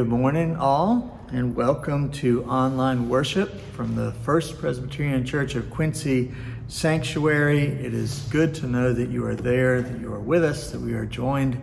Good 0.00 0.08
morning, 0.08 0.56
all, 0.56 1.20
and 1.30 1.54
welcome 1.54 2.10
to 2.12 2.42
online 2.44 3.10
worship 3.10 3.60
from 3.72 3.96
the 3.96 4.12
First 4.22 4.58
Presbyterian 4.58 5.26
Church 5.26 5.56
of 5.56 5.68
Quincy 5.68 6.32
Sanctuary. 6.68 7.64
It 7.64 7.92
is 7.92 8.26
good 8.30 8.54
to 8.54 8.66
know 8.66 8.94
that 8.94 9.10
you 9.10 9.26
are 9.26 9.34
there, 9.34 9.82
that 9.82 10.00
you 10.00 10.10
are 10.14 10.18
with 10.18 10.42
us, 10.42 10.70
that 10.70 10.80
we 10.80 10.94
are 10.94 11.04
joined 11.04 11.60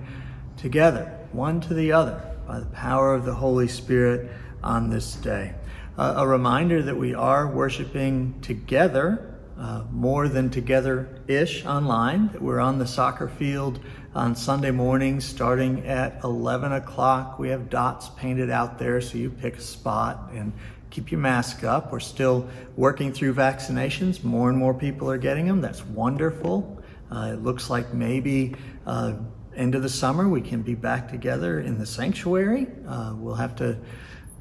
together, 0.55 1.17
one 1.31 1.59
to 1.61 1.73
the 1.73 1.91
other, 1.91 2.21
by 2.47 2.59
the 2.59 2.67
power 2.67 3.16
of 3.16 3.25
the 3.25 3.33
Holy 3.33 3.67
Spirit 3.67 4.29
on 4.63 4.91
this 4.91 5.16
day. 5.16 5.55
Uh, 5.97 6.13
a 6.17 6.27
reminder 6.27 6.83
that 6.83 6.95
we 6.95 7.16
are 7.16 7.47
worshiping 7.47 8.39
together, 8.44 9.33
uh, 9.59 9.83
more 9.91 10.27
than 10.27 10.50
together 10.50 11.19
ish 11.27 11.66
online, 11.66 12.30
we're 12.39 12.59
on 12.59 12.77
the 12.77 12.86
soccer 12.86 13.28
field 13.28 13.79
on 14.13 14.35
Sunday 14.35 14.72
mornings 14.72 15.25
starting 15.25 15.85
at 15.85 16.23
11 16.23 16.73
o'clock. 16.73 17.40
We 17.40 17.50
have 17.50 17.69
dots 17.69 18.09
painted 18.09 18.50
out 18.50 18.78
there 18.78 19.01
so 19.01 19.18
you 19.18 19.29
pick 19.29 19.57
a 19.57 19.62
spot 19.62 20.29
and 20.34 20.53
keep 20.90 21.12
your 21.12 21.19
mask 21.19 21.63
up. 21.63 21.91
We're 21.91 22.00
still 22.00 22.47
working 22.75 23.12
through 23.12 23.34
vaccinations. 23.34 24.23
More 24.23 24.50
and 24.50 24.57
more 24.57 24.73
people 24.73 25.09
are 25.09 25.18
getting 25.18 25.47
them. 25.47 25.62
That's 25.62 25.84
wonderful. 25.85 26.81
Uh, 27.12 27.31
it 27.34 27.44
looks 27.44 27.69
like 27.69 27.94
maybe 27.94 28.56
uh, 28.85 29.13
end 29.56 29.75
of 29.75 29.81
the 29.81 29.89
summer 29.89 30.29
we 30.29 30.41
can 30.41 30.62
be 30.62 30.75
back 30.75 31.09
together 31.09 31.59
in 31.62 31.79
the 31.79 31.85
sanctuary. 31.85 32.68
Uh, 32.88 33.13
we'll 33.18 33.35
have 33.35 33.56
to 33.56 33.78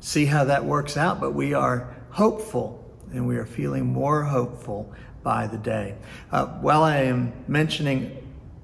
see 0.01 0.27
how 0.27 0.45
that 0.45 0.65
works 0.65 0.97
out, 0.97 1.21
but 1.21 1.33
we 1.33 1.55
are 1.55 1.97
hopeful 2.11 2.86
and 3.13 3.27
we 3.27 3.37
are 3.37 3.47
feeling 3.47 3.87
more 3.87 4.23
hopeful 4.23 4.93
by 5.23 5.47
the 5.47 5.59
day. 5.59 5.95
Uh, 6.31 6.47
while 6.47 6.83
I 6.83 6.99
am 6.99 7.33
mentioning 7.49 8.17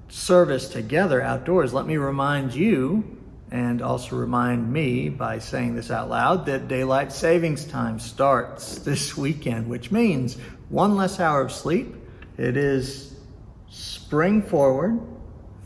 service 0.09 0.69
together 0.69 1.21
outdoors, 1.21 1.73
let 1.73 1.85
me 1.85 1.97
remind 1.97 2.53
you 2.53 3.17
and 3.51 3.81
also 3.81 4.15
remind 4.15 4.71
me 4.71 5.09
by 5.09 5.37
saying 5.37 5.75
this 5.75 5.91
out 5.91 6.09
loud 6.09 6.45
that 6.47 6.67
daylight 6.67 7.11
savings 7.11 7.65
time 7.65 7.99
starts 7.99 8.79
this 8.79 9.15
weekend, 9.15 9.67
which 9.67 9.91
means 9.91 10.37
one 10.69 10.95
less 10.95 11.19
hour 11.19 11.41
of 11.41 11.51
sleep. 11.51 11.95
It 12.37 12.57
is 12.57 13.15
spring 13.69 14.41
forward, 14.41 14.99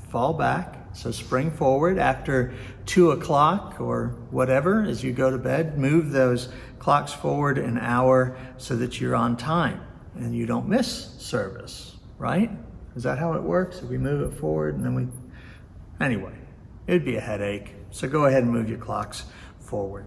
fall 0.10 0.34
back. 0.34 0.76
So 0.94 1.12
spring 1.12 1.52
forward 1.52 1.98
after 1.98 2.54
two 2.88 3.12
o'clock 3.12 3.80
or 3.80 4.16
whatever 4.32 4.84
as 4.84 5.04
you 5.04 5.12
go 5.12 5.30
to 5.30 5.38
bed, 5.38 5.78
move 5.78 6.12
those 6.12 6.50
clocks 6.80 7.14
forward 7.14 7.58
an 7.58 7.78
hour 7.78 8.36
so 8.58 8.76
that 8.78 9.00
you're 9.00 9.16
on 9.16 9.38
time 9.38 9.82
and 10.16 10.34
you 10.36 10.46
don't 10.46 10.68
miss 10.68 11.14
service, 11.20 11.98
right? 12.18 12.50
Is 12.96 13.04
that 13.04 13.20
how 13.20 13.34
it 13.34 13.44
works? 13.44 13.80
If 13.80 13.90
we 13.90 13.98
move 13.98 14.32
it 14.32 14.40
forward 14.40 14.76
and 14.76 14.84
then 14.84 14.96
we. 14.96 15.08
Anyway, 16.04 16.34
it'd 16.88 17.06
be 17.06 17.18
a 17.18 17.22
headache. 17.22 17.76
So 17.92 18.08
go 18.08 18.26
ahead 18.26 18.44
and 18.44 18.52
move 18.52 18.70
your 18.70 18.80
clocks 18.80 19.26
forward. 19.60 20.06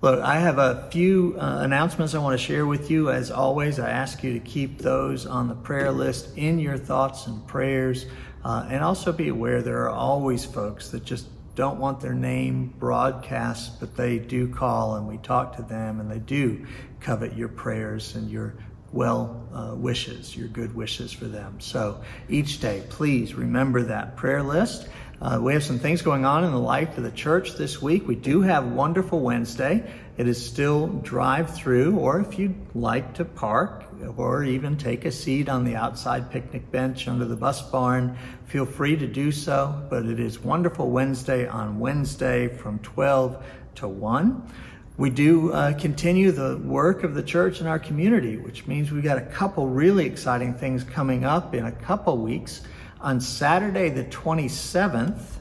Look, 0.00 0.22
I 0.22 0.38
have 0.38 0.58
a 0.58 0.88
few 0.90 1.36
uh, 1.38 1.58
announcements 1.60 2.14
I 2.14 2.18
want 2.18 2.38
to 2.38 2.42
share 2.42 2.64
with 2.64 2.90
you. 2.90 3.10
As 3.10 3.30
always, 3.30 3.78
I 3.78 3.90
ask 3.90 4.22
you 4.22 4.32
to 4.32 4.40
keep 4.40 4.78
those 4.78 5.26
on 5.26 5.48
the 5.48 5.54
prayer 5.54 5.90
list 5.90 6.38
in 6.38 6.58
your 6.58 6.78
thoughts 6.78 7.26
and 7.26 7.46
prayers. 7.46 8.06
Uh, 8.42 8.66
and 8.70 8.82
also 8.82 9.12
be 9.12 9.28
aware 9.28 9.60
there 9.60 9.82
are 9.82 9.90
always 9.90 10.46
folks 10.46 10.88
that 10.90 11.04
just 11.04 11.26
don't 11.60 11.78
want 11.78 12.00
their 12.00 12.14
name 12.14 12.72
broadcast, 12.78 13.80
but 13.80 13.94
they 13.94 14.18
do 14.18 14.48
call 14.48 14.94
and 14.94 15.06
we 15.06 15.18
talk 15.18 15.54
to 15.56 15.62
them 15.62 16.00
and 16.00 16.10
they 16.10 16.18
do 16.18 16.66
covet 17.00 17.36
your 17.36 17.48
prayers 17.48 18.14
and 18.14 18.30
your 18.30 18.54
well 18.92 19.46
uh, 19.52 19.74
wishes, 19.76 20.34
your 20.34 20.48
good 20.48 20.74
wishes 20.74 21.12
for 21.12 21.26
them. 21.26 21.60
So 21.60 22.00
each 22.30 22.60
day, 22.60 22.82
please 22.88 23.34
remember 23.34 23.82
that 23.82 24.16
prayer 24.16 24.42
list. 24.42 24.88
Uh, 25.20 25.38
we 25.42 25.52
have 25.52 25.62
some 25.62 25.78
things 25.78 26.00
going 26.00 26.24
on 26.24 26.44
in 26.44 26.50
the 26.50 26.58
life 26.58 26.96
of 26.96 27.04
the 27.04 27.10
church 27.10 27.52
this 27.56 27.82
week. 27.82 28.08
We 28.08 28.14
do 28.14 28.40
have 28.40 28.72
Wonderful 28.72 29.20
Wednesday. 29.20 29.84
It 30.20 30.28
is 30.28 30.44
still 30.44 30.88
drive 30.88 31.54
through, 31.54 31.96
or 31.96 32.20
if 32.20 32.38
you'd 32.38 32.54
like 32.74 33.14
to 33.14 33.24
park 33.24 33.84
or 34.18 34.44
even 34.44 34.76
take 34.76 35.06
a 35.06 35.10
seat 35.10 35.48
on 35.48 35.64
the 35.64 35.76
outside 35.76 36.30
picnic 36.30 36.70
bench 36.70 37.08
under 37.08 37.24
the 37.24 37.36
bus 37.36 37.62
barn, 37.62 38.18
feel 38.44 38.66
free 38.66 38.96
to 38.98 39.06
do 39.06 39.32
so. 39.32 39.82
But 39.88 40.04
it 40.04 40.20
is 40.20 40.38
Wonderful 40.38 40.90
Wednesday 40.90 41.48
on 41.48 41.78
Wednesday 41.78 42.48
from 42.48 42.80
12 42.80 43.42
to 43.76 43.88
1. 43.88 44.52
We 44.98 45.08
do 45.08 45.54
uh, 45.54 45.72
continue 45.78 46.32
the 46.32 46.58
work 46.58 47.02
of 47.02 47.14
the 47.14 47.22
church 47.22 47.62
in 47.62 47.66
our 47.66 47.78
community, 47.78 48.36
which 48.36 48.66
means 48.66 48.92
we've 48.92 49.02
got 49.02 49.16
a 49.16 49.24
couple 49.24 49.68
really 49.68 50.04
exciting 50.04 50.52
things 50.52 50.84
coming 50.84 51.24
up 51.24 51.54
in 51.54 51.64
a 51.64 51.72
couple 51.72 52.18
weeks. 52.18 52.60
On 53.00 53.22
Saturday, 53.22 53.88
the 53.88 54.04
27th, 54.04 55.39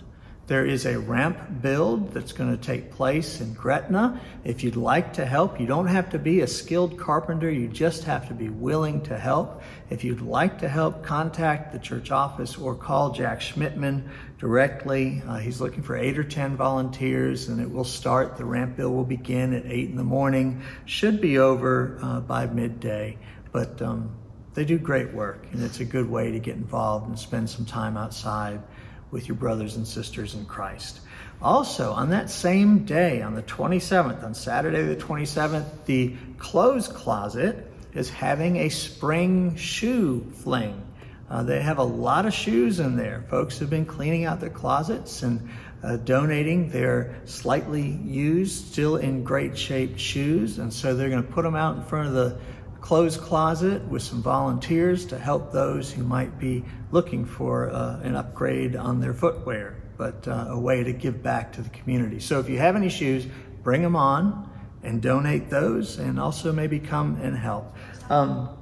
there 0.50 0.66
is 0.66 0.88
a 0.88 0.98
ramp 0.98 1.38
build 1.62 2.12
that's 2.12 2.32
going 2.32 2.50
to 2.50 2.62
take 2.62 2.92
place 2.92 3.40
in 3.40 3.54
Gretna. 3.54 4.20
If 4.44 4.64
you'd 4.64 4.76
like 4.76 5.14
to 5.14 5.26
help, 5.26 5.60
you 5.60 5.68
don't 5.68 5.86
have 5.86 6.10
to 6.10 6.18
be 6.18 6.42
a 6.42 6.48
skilled 6.48 6.98
carpenter, 6.98 7.52
you 7.52 7.68
just 7.68 8.04
have 8.06 8.28
to 8.30 8.34
be 8.34 8.50
willing 8.50 9.02
to 9.04 9.16
help. 9.16 9.62
If 9.92 10.04
you'd 10.04 10.22
like 10.22 10.58
to 10.60 10.68
help, 10.68 11.04
contact 11.04 11.72
the 11.72 11.78
church 11.78 12.10
office 12.10 12.58
or 12.58 12.74
call 12.74 13.12
Jack 13.12 13.42
Schmidtman 13.42 14.10
directly. 14.40 15.22
Uh, 15.28 15.38
he's 15.38 15.62
looking 15.62 15.84
for 15.84 15.96
eight 15.96 16.18
or 16.18 16.24
10 16.24 16.58
volunteers, 16.58 17.48
and 17.48 17.62
it 17.62 17.70
will 17.72 17.84
start. 17.84 18.36
The 18.36 18.46
ramp 18.46 18.76
build 18.76 18.96
will 18.96 19.06
begin 19.06 19.54
at 19.54 19.68
8 19.68 19.92
in 19.92 19.98
the 19.98 20.04
morning, 20.04 20.64
should 20.86 21.22
be 21.22 21.38
over 21.38 22.00
uh, 22.02 22.22
by 22.22 22.48
midday. 22.48 23.20
But 23.52 23.80
um, 23.84 24.18
they 24.56 24.66
do 24.66 24.80
great 24.80 25.14
work, 25.14 25.46
and 25.52 25.62
it's 25.62 25.80
a 25.80 25.86
good 25.86 26.10
way 26.10 26.32
to 26.32 26.40
get 26.40 26.56
involved 26.56 27.08
and 27.08 27.20
spend 27.20 27.52
some 27.52 27.66
time 27.66 27.98
outside 27.98 28.64
with 29.12 29.28
your 29.28 29.36
brothers 29.36 29.76
and 29.76 29.88
sisters 29.88 30.36
in 30.36 30.46
Christ. 30.46 31.02
Also, 31.42 31.92
on 31.92 32.10
that 32.10 32.30
same 32.30 32.86
day, 32.86 33.22
on 33.22 33.34
the 33.34 33.44
27th, 33.44 34.24
on 34.24 34.34
Saturday 34.34 34.84
the 34.84 34.96
27th, 34.96 35.66
the 35.86 36.16
clothes 36.38 36.88
closet 36.88 37.66
is 37.94 38.10
having 38.10 38.58
a 38.58 38.70
spring 38.70 39.56
shoe 39.56 40.26
fling. 40.44 40.86
Uh, 41.30 41.44
they 41.44 41.62
have 41.62 41.78
a 41.78 41.84
lot 41.84 42.26
of 42.26 42.34
shoes 42.34 42.80
in 42.80 42.96
there. 42.98 43.24
Folks 43.30 43.60
have 43.60 43.70
been 43.70 43.86
cleaning 43.86 44.26
out 44.26 44.40
their 44.40 44.50
closets 44.50 45.24
and 45.24 45.50
uh, 45.84 45.96
donating 45.98 46.70
their 46.70 47.16
slightly 47.26 47.88
used, 48.04 48.68
still 48.72 48.98
in 48.98 49.24
great 49.24 49.58
shape 49.58 49.98
shoes. 49.98 50.58
And 50.58 50.74
so 50.74 50.96
they're 50.96 51.10
going 51.10 51.24
to 51.24 51.32
put 51.32 51.44
them 51.44 51.56
out 51.56 51.78
in 51.78 51.84
front 51.84 52.08
of 52.08 52.14
the 52.14 52.38
clothes 52.82 53.18
closet 53.18 53.84
with 53.86 54.02
some 54.02 54.22
volunteers 54.22 55.06
to 55.08 55.18
help 55.18 55.52
those 55.52 55.92
who 55.92 56.04
might 56.04 56.40
be 56.40 56.64
looking 56.92 57.26
for 57.26 57.70
uh, 57.70 58.00
an 58.02 58.16
upgrade 58.16 58.76
on 58.76 59.00
their 59.00 59.14
footwear, 59.14 59.82
but 59.98 60.28
uh, 60.28 60.48
a 60.50 60.60
way 60.60 60.84
to 60.84 60.94
give 60.94 61.22
back 61.22 61.52
to 61.54 61.62
the 61.62 61.70
community. 61.70 62.20
So 62.20 62.40
if 62.40 62.50
you 62.50 62.58
have 62.58 62.76
any 62.76 62.90
shoes, 62.90 63.28
bring 63.64 63.82
them 63.82 63.96
on 63.96 64.50
and 64.84 65.02
donate 65.02 65.50
those 65.50 65.98
and 65.98 66.20
also 66.20 66.52
maybe 66.52 66.80
come 66.80 67.20
and 67.22 67.38
help. 67.38 67.76
Um, 68.10 68.58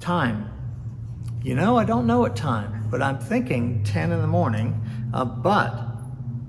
time. 0.00 0.50
You 1.42 1.54
know, 1.54 1.76
I 1.76 1.84
don't 1.84 2.06
know 2.06 2.20
what 2.20 2.36
time, 2.36 2.86
but 2.90 3.02
I'm 3.02 3.18
thinking 3.18 3.84
10 3.84 4.12
in 4.12 4.20
the 4.20 4.26
morning, 4.26 4.80
uh, 5.14 5.24
but 5.24 5.90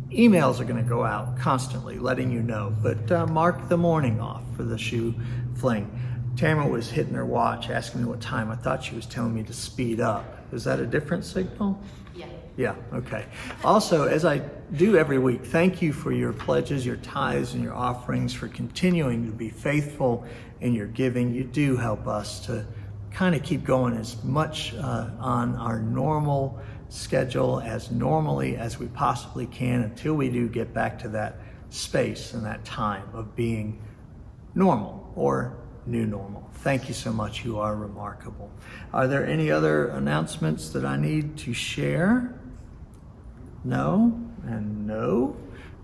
emails 0.09 0.59
are 0.59 0.65
going 0.65 0.81
to 0.81 0.89
go 0.89 1.03
out 1.03 1.37
constantly 1.37 1.97
letting 1.97 2.31
you 2.31 2.41
know, 2.41 2.75
but 2.81 3.11
uh, 3.11 3.25
mark 3.27 3.69
the 3.69 3.77
morning 3.77 4.19
off 4.19 4.43
for 4.55 4.63
the 4.63 4.77
shoe 4.77 5.13
fling. 5.55 5.89
Tamara 6.35 6.67
was 6.67 6.89
hitting 6.89 7.13
her 7.13 7.25
watch, 7.25 7.69
asking 7.69 8.01
me 8.01 8.07
what 8.07 8.21
time. 8.21 8.51
I 8.51 8.55
thought 8.55 8.83
she 8.83 8.95
was 8.95 9.05
telling 9.05 9.33
me 9.33 9.43
to 9.43 9.53
speed 9.53 9.99
up. 9.99 10.25
Is 10.51 10.63
that 10.63 10.79
a 10.79 10.85
different 10.85 11.25
signal? 11.25 11.81
Yeah. 12.15 12.25
Yeah, 12.57 12.75
okay. 12.93 13.25
Also, 13.63 14.07
as 14.07 14.25
I 14.25 14.39
do 14.73 14.97
every 14.97 15.19
week, 15.19 15.45
thank 15.45 15.81
you 15.81 15.93
for 15.93 16.11
your 16.11 16.33
pledges, 16.33 16.85
your 16.85 16.97
tithes, 16.97 17.53
and 17.53 17.63
your 17.63 17.73
offerings, 17.73 18.33
for 18.33 18.47
continuing 18.47 19.25
to 19.25 19.31
be 19.31 19.49
faithful 19.49 20.25
in 20.59 20.73
your 20.73 20.87
giving. 20.87 21.33
You 21.33 21.43
do 21.43 21.77
help 21.77 22.07
us 22.07 22.45
to 22.47 22.65
kind 23.11 23.35
of 23.35 23.43
keep 23.43 23.63
going 23.63 23.95
as 23.97 24.21
much 24.23 24.73
uh, 24.75 25.09
on 25.19 25.55
our 25.55 25.79
normal 25.79 26.59
schedule 26.89 27.61
as 27.61 27.89
normally 27.89 28.57
as 28.57 28.77
we 28.77 28.87
possibly 28.87 29.47
can 29.47 29.81
until 29.81 30.13
we 30.13 30.29
do 30.29 30.47
get 30.47 30.73
back 30.73 30.99
to 30.99 31.09
that 31.09 31.37
space 31.69 32.33
and 32.33 32.45
that 32.45 32.63
time 32.65 33.07
of 33.13 33.33
being 33.35 33.81
normal 34.55 35.11
or 35.15 35.57
new 35.85 36.05
normal. 36.05 36.49
Thank 36.55 36.87
you 36.87 36.93
so 36.93 37.11
much. 37.11 37.43
You 37.43 37.59
are 37.59 37.75
remarkable. 37.75 38.49
Are 38.93 39.07
there 39.07 39.25
any 39.25 39.51
other 39.51 39.87
announcements 39.87 40.69
that 40.69 40.85
I 40.85 40.97
need 40.97 41.37
to 41.39 41.53
share? 41.53 42.39
No, 43.63 44.19
and 44.45 44.87
no. 44.87 45.35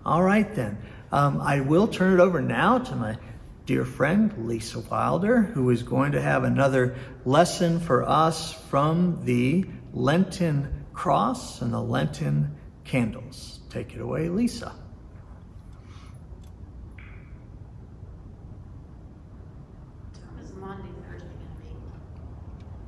All 0.06 0.24
right, 0.24 0.54
then. 0.56 0.78
Um, 1.12 1.42
I 1.42 1.62
will 1.62 1.88
turn 1.88 2.14
it 2.14 2.22
over 2.22 2.42
now 2.42 2.80
to 2.80 2.96
my 2.96 3.18
dear 3.66 3.86
friend 3.86 4.48
Lisa 4.48 4.80
Wilder, 4.80 5.42
who 5.42 5.70
is 5.70 5.84
going 5.84 6.14
to 6.14 6.22
have 6.22 6.44
another 6.44 6.96
lesson 7.26 7.80
for 7.80 8.08
us 8.08 8.54
from 8.54 9.20
the 9.24 9.66
Lenten 9.94 10.86
cross 10.94 11.62
and 11.62 11.74
the 11.74 11.82
Lenten 11.82 12.56
candles. 12.84 13.60
Take 13.70 13.94
it 13.94 14.02
away, 14.02 14.30
Lisa. 14.30 14.74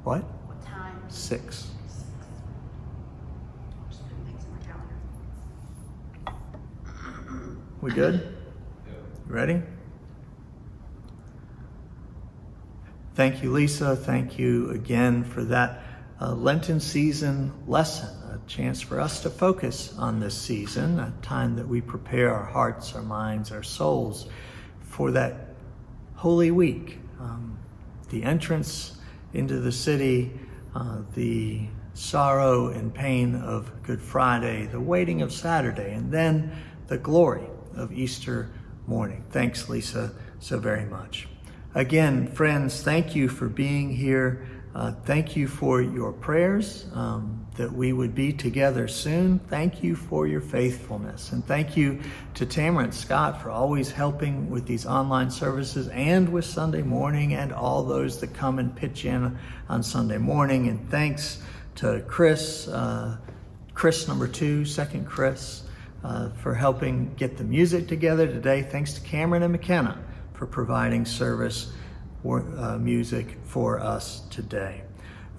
What? 0.10 0.24
What 0.24 0.66
time? 0.66 1.00
Six. 1.08 1.68
Just 3.88 4.02
putting 4.02 4.26
things 4.26 4.44
in 4.44 4.52
my 4.56 4.58
calendar. 6.26 7.58
We 7.80 7.92
good? 7.92 8.36
You 9.28 9.36
ready? 9.36 9.62
Thank 13.14 13.44
you, 13.44 13.52
Lisa. 13.52 13.96
Thank 13.96 14.40
you 14.40 14.72
again 14.72 15.24
for 15.24 15.44
that 15.44 15.84
uh, 16.20 16.34
Lenten 16.34 16.80
season 16.80 17.54
lesson, 17.68 18.10
a 18.32 18.40
chance 18.48 18.82
for 18.82 19.00
us 19.00 19.22
to 19.22 19.30
focus 19.30 19.94
on 19.96 20.20
this 20.20 20.36
season, 20.36 21.00
a 21.00 21.14
time 21.22 21.56
that 21.56 21.68
we 21.68 21.82
prepare 21.82 22.34
our 22.34 22.46
hearts, 22.46 22.96
our 22.96 23.04
minds, 23.04 23.52
our 23.52 23.62
souls 23.62 24.28
for 24.82 25.12
that 25.12 25.50
Holy 26.16 26.50
Week, 26.50 26.98
um, 27.20 27.60
the 28.10 28.24
entrance 28.24 28.99
into 29.34 29.60
the 29.60 29.72
city, 29.72 30.32
uh, 30.76 31.02
the 31.16 31.68
sorrow 31.94 32.68
and 32.68 32.94
pain 32.94 33.36
of 33.36 33.72
Good 33.84 34.02
Friday, 34.02 34.66
the 34.68 34.80
waiting 34.80 35.22
of 35.22 35.34
Saturday, 35.34 35.94
and 35.94 36.12
then 36.12 36.56
the 36.88 36.98
glory 36.98 37.48
of 37.76 37.92
Easter 37.92 38.50
morning. 38.88 39.24
Thanks, 39.30 39.70
Lisa, 39.70 40.12
so 40.40 40.60
very 40.60 40.86
much. 40.86 41.28
Again, 41.76 42.28
friends, 42.28 42.82
thank 42.82 43.16
you 43.16 43.30
for 43.30 43.48
being 43.48 43.96
here. 43.96 44.48
Uh, 44.76 44.92
thank 45.04 45.36
you 45.36 45.48
for 45.48 45.82
your 45.82 46.14
prayers 46.14 46.86
um, 46.94 47.48
that 47.56 47.72
we 47.72 47.92
would 47.92 48.14
be 48.14 48.32
together 48.32 48.88
soon. 48.88 49.40
Thank 49.40 49.84
you 49.84 49.96
for 49.96 50.28
your 50.28 50.42
faithfulness. 50.42 51.32
And 51.32 51.44
thank 51.46 51.76
you 51.76 52.00
to 52.36 52.46
Tamara 52.46 52.84
and 52.84 52.94
Scott 52.94 53.42
for 53.42 53.50
always 53.50 53.90
helping 53.90 54.48
with 54.50 54.68
these 54.68 54.86
online 54.86 55.32
services 55.32 55.88
and 55.88 56.30
with 56.30 56.46
Sunday 56.46 56.84
morning 56.84 57.34
and 57.34 57.52
all 57.52 57.84
those 57.84 58.20
that 58.20 58.36
come 58.36 58.60
and 58.60 58.76
pitch 58.76 59.06
in 59.06 59.38
on 59.70 59.82
Sunday 59.82 60.20
morning. 60.20 60.68
And 60.68 60.88
thanks 60.92 61.42
to 61.76 62.04
Chris, 62.08 62.68
uh, 62.68 63.18
Chris 63.74 64.08
number 64.08 64.28
two, 64.28 64.66
second 64.66 65.06
Chris, 65.06 65.64
uh, 66.04 66.30
for 66.30 66.54
helping 66.54 67.12
get 67.16 67.38
the 67.38 67.44
music 67.44 67.88
together 67.88 68.28
today. 68.28 68.62
Thanks 68.62 68.94
to 68.94 69.02
Cameron 69.02 69.42
and 69.42 69.52
McKenna 69.52 69.98
for 70.34 70.46
providing 70.46 71.06
service 71.06 71.74
uh, 72.26 72.78
music 72.78 73.38
for 73.44 73.80
us 73.80 74.22
today. 74.30 74.82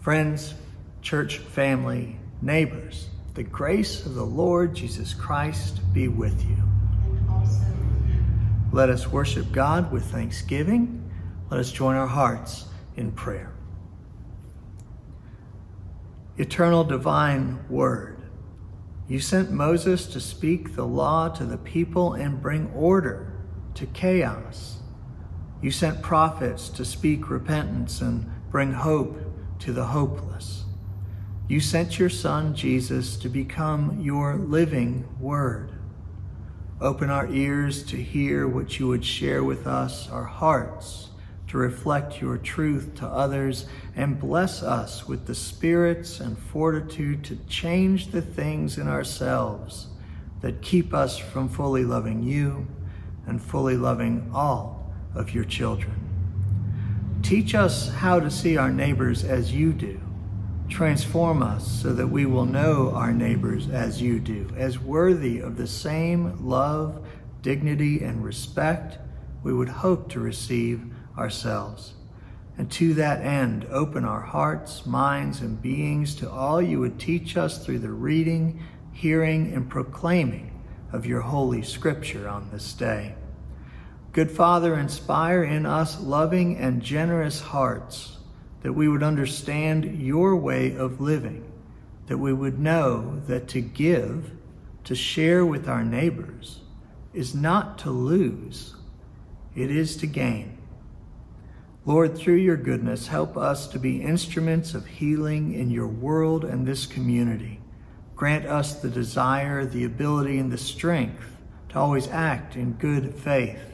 Friends, 0.01 0.55
church 1.03 1.39
family, 1.39 2.19
neighbors, 2.43 3.09
the 3.35 3.43
grace 3.43 4.05
of 4.07 4.15
the 4.15 4.25
Lord 4.25 4.75
Jesus 4.75 5.15
Christ 5.15 5.81
be 5.93 6.09
with 6.09 6.43
you. 6.49 6.57
Let 8.73 8.89
us 8.89 9.07
worship 9.09 9.51
God 9.53 9.93
with 9.93 10.05
thanksgiving. 10.05 11.11
Let 11.51 11.61
us 11.61 11.73
join 11.73 11.97
our 11.97 12.07
hearts 12.07 12.67
in 12.97 13.13
prayer. 13.13 13.53
Eternal 16.39 16.85
divine 16.85 17.59
word, 17.69 18.23
you 19.09 19.21
sent 19.21 19.51
Moses 19.51 20.07
to 20.07 20.21
speak 20.21 20.77
the 20.77 20.87
law 20.87 21.29
to 21.29 21.45
the 21.45 21.59
people 21.59 22.15
and 22.15 22.41
bring 22.41 22.71
order 22.73 23.33
to 23.75 23.87
chaos. 23.87 24.80
You 25.63 25.71
sent 25.71 26.03
prophets 26.03 26.69
to 26.71 26.85
speak 26.85 27.29
repentance 27.29 28.01
and 28.01 28.31
bring 28.51 28.73
hope 28.73 29.19
to 29.61 29.73
the 29.73 29.87
hopeless. 29.87 30.65
You 31.49 31.61
sent 31.61 31.99
your 31.99 32.09
Son, 32.09 32.55
Jesus, 32.55 33.17
to 33.19 33.29
become 33.29 34.01
your 34.01 34.37
living 34.37 35.09
word. 35.19 35.73
Open 36.81 37.11
our 37.11 37.27
ears 37.31 37.83
to 37.85 37.97
hear 37.97 38.49
what 38.49 38.79
you 38.79 38.89
would 38.89 39.05
share 39.05 39.45
with 39.45 39.67
us, 39.67 40.09
our 40.09 40.25
hearts 40.25 41.11
to 41.51 41.59
reflect 41.59 42.21
your 42.21 42.39
truth 42.39 42.95
to 42.95 43.05
others, 43.05 43.67
and 43.97 44.21
bless 44.21 44.63
us 44.63 45.09
with 45.09 45.27
the 45.27 45.35
spirits 45.35 46.21
and 46.21 46.39
fortitude 46.39 47.25
to 47.25 47.35
change 47.49 48.13
the 48.13 48.23
things 48.23 48.79
in 48.79 48.87
ourselves 48.87 49.89
that 50.43 50.63
keep 50.63 50.95
us 50.95 51.19
from 51.19 51.49
fully 51.49 51.85
loving 51.85 52.23
you 52.23 52.69
and 53.27 53.43
fully 53.43 53.77
loving 53.77 54.31
all 54.33 54.80
of 55.15 55.35
your 55.35 55.45
children. 55.45 57.21
Teach 57.23 57.55
us 57.55 57.91
how 57.91 58.21
to 58.21 58.31
see 58.31 58.57
our 58.57 58.71
neighbors 58.71 59.25
as 59.25 59.53
you 59.53 59.73
do. 59.73 60.01
Transform 60.69 61.43
us 61.43 61.67
so 61.83 61.93
that 61.93 62.07
we 62.07 62.27
will 62.27 62.47
know 62.47 62.93
our 62.93 63.13
neighbors 63.13 63.69
as 63.69 64.01
you 64.01 64.21
do, 64.21 64.49
as 64.57 64.79
worthy 64.79 65.41
of 65.41 65.57
the 65.57 65.67
same 65.67 66.47
love, 66.47 67.07
dignity, 67.43 68.03
and 68.03 68.25
respect 68.25 68.99
we 69.43 69.53
would 69.53 69.69
hope 69.69 70.11
to 70.11 70.21
receive 70.21 70.83
ourselves. 71.17 71.95
And 72.59 72.71
to 72.73 72.95
that 72.95 73.23
end, 73.23 73.67
open 73.71 74.05
our 74.05 74.21
hearts, 74.21 74.85
minds, 74.85 75.41
and 75.41 75.61
beings 75.61 76.15
to 76.17 76.31
all 76.31 76.61
you 76.61 76.81
would 76.81 76.99
teach 76.99 77.37
us 77.37 77.65
through 77.65 77.79
the 77.79 77.91
reading, 77.91 78.63
hearing, 78.93 79.53
and 79.55 79.69
proclaiming 79.69 80.63
of 80.93 81.07
your 81.07 81.23
holy 81.23 81.63
scripture 81.63 82.29
on 82.29 82.51
this 82.51 82.73
day. 82.75 83.15
Good 84.13 84.33
Father, 84.33 84.77
inspire 84.77 85.45
in 85.45 85.67
us 85.67 86.01
loving 86.01 86.57
and 86.57 86.83
generous 86.83 87.41
hearts 87.41 88.17
that 88.63 88.73
we 88.73 88.89
would 88.89 89.05
understand 89.05 90.03
your 90.03 90.35
way 90.35 90.75
of 90.75 91.01
living, 91.01 91.51
that 92.09 92.19
we 92.19 92.33
would 92.33 92.59
know 92.59 93.21
that 93.29 93.47
to 93.49 93.61
give, 93.61 94.33
to 94.83 94.97
share 94.97 95.47
with 95.47 95.69
our 95.69 95.85
neighbors, 95.85 96.63
is 97.15 97.37
not 97.37 97.79
to 97.79 97.91
lose, 97.91 98.75
it 99.55 99.71
is 99.71 99.97
to 99.99 100.09
gain. 100.09 100.59
Lord, 101.87 102.19
through 102.19 102.35
your 102.35 102.57
goodness, 102.57 103.07
help 103.07 103.37
us 103.37 103.69
to 103.69 103.79
be 103.79 104.03
instruments 104.03 104.75
of 104.75 104.87
healing 104.87 105.55
in 105.55 105.71
your 105.71 105.87
world 105.87 106.45
and 106.45 106.67
this 106.67 106.85
community. 106.85 107.61
Grant 108.17 108.45
us 108.45 108.75
the 108.75 108.91
desire, 108.91 109.65
the 109.65 109.85
ability, 109.85 110.39
and 110.39 110.51
the 110.51 110.59
strength 110.59 111.37
to 111.69 111.79
always 111.79 112.09
act 112.09 112.57
in 112.57 112.73
good 112.73 113.15
faith 113.15 113.70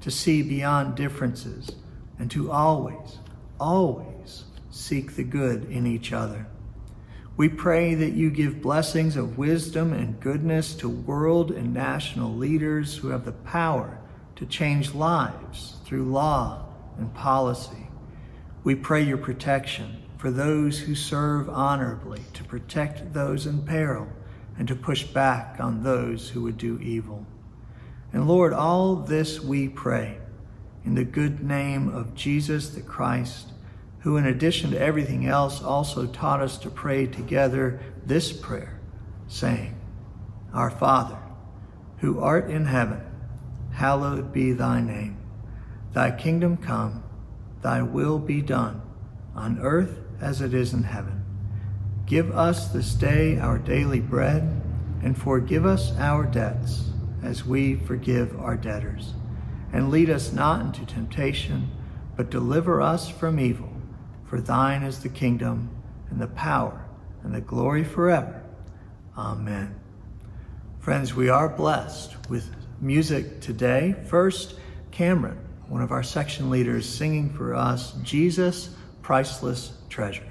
to 0.00 0.10
see 0.10 0.42
beyond 0.42 0.96
differences, 0.96 1.70
and 2.18 2.30
to 2.30 2.50
always, 2.50 3.18
always 3.58 4.44
seek 4.70 5.16
the 5.16 5.24
good 5.24 5.64
in 5.70 5.86
each 5.86 6.12
other. 6.12 6.46
We 7.36 7.48
pray 7.48 7.94
that 7.94 8.12
you 8.12 8.30
give 8.30 8.60
blessings 8.60 9.16
of 9.16 9.38
wisdom 9.38 9.92
and 9.92 10.20
goodness 10.20 10.74
to 10.74 10.88
world 10.88 11.50
and 11.50 11.72
national 11.72 12.34
leaders 12.34 12.96
who 12.96 13.08
have 13.08 13.24
the 13.24 13.32
power 13.32 13.98
to 14.36 14.46
change 14.46 14.94
lives 14.94 15.76
through 15.84 16.04
law 16.04 16.66
and 16.98 17.14
policy. 17.14 17.88
We 18.62 18.74
pray 18.74 19.02
your 19.02 19.18
protection 19.18 20.02
for 20.18 20.30
those 20.30 20.80
who 20.80 20.94
serve 20.94 21.48
honorably, 21.48 22.20
to 22.34 22.44
protect 22.44 23.14
those 23.14 23.46
in 23.46 23.62
peril, 23.62 24.06
and 24.58 24.68
to 24.68 24.76
push 24.76 25.04
back 25.04 25.56
on 25.58 25.82
those 25.82 26.28
who 26.28 26.42
would 26.42 26.58
do 26.58 26.78
evil. 26.80 27.24
And 28.12 28.26
Lord, 28.26 28.52
all 28.52 28.96
this 28.96 29.40
we 29.40 29.68
pray 29.68 30.18
in 30.84 30.94
the 30.94 31.04
good 31.04 31.42
name 31.42 31.88
of 31.88 32.14
Jesus 32.14 32.70
the 32.70 32.80
Christ, 32.80 33.52
who, 34.00 34.16
in 34.16 34.26
addition 34.26 34.70
to 34.70 34.80
everything 34.80 35.26
else, 35.26 35.62
also 35.62 36.06
taught 36.06 36.40
us 36.40 36.58
to 36.58 36.70
pray 36.70 37.06
together 37.06 37.80
this 38.04 38.32
prayer, 38.32 38.80
saying, 39.28 39.78
Our 40.52 40.70
Father, 40.70 41.18
who 41.98 42.18
art 42.18 42.50
in 42.50 42.64
heaven, 42.64 43.02
hallowed 43.72 44.32
be 44.32 44.52
thy 44.52 44.80
name. 44.80 45.18
Thy 45.92 46.10
kingdom 46.10 46.56
come, 46.56 47.04
thy 47.62 47.82
will 47.82 48.18
be 48.18 48.40
done, 48.40 48.82
on 49.34 49.58
earth 49.60 49.98
as 50.20 50.40
it 50.40 50.54
is 50.54 50.72
in 50.72 50.84
heaven. 50.84 51.24
Give 52.06 52.36
us 52.36 52.68
this 52.68 52.94
day 52.94 53.38
our 53.38 53.58
daily 53.58 54.00
bread, 54.00 54.62
and 55.02 55.16
forgive 55.16 55.64
us 55.64 55.92
our 55.98 56.24
debts 56.24 56.89
as 57.22 57.44
we 57.44 57.76
forgive 57.76 58.38
our 58.40 58.56
debtors. 58.56 59.14
And 59.72 59.90
lead 59.90 60.10
us 60.10 60.32
not 60.32 60.60
into 60.60 60.84
temptation, 60.84 61.70
but 62.16 62.30
deliver 62.30 62.80
us 62.82 63.08
from 63.08 63.38
evil. 63.38 63.72
For 64.24 64.40
thine 64.40 64.82
is 64.82 65.00
the 65.00 65.08
kingdom, 65.08 65.70
and 66.10 66.20
the 66.20 66.28
power, 66.28 66.84
and 67.22 67.34
the 67.34 67.40
glory 67.40 67.84
forever. 67.84 68.42
Amen. 69.16 69.74
Friends, 70.80 71.14
we 71.14 71.28
are 71.28 71.48
blessed 71.48 72.16
with 72.28 72.48
music 72.80 73.40
today. 73.40 73.94
First, 74.06 74.54
Cameron, 74.90 75.38
one 75.68 75.82
of 75.82 75.92
our 75.92 76.02
section 76.02 76.50
leaders, 76.50 76.88
singing 76.88 77.30
for 77.30 77.54
us 77.54 77.92
Jesus, 78.02 78.70
Priceless 79.02 79.72
Treasure. 79.88 80.29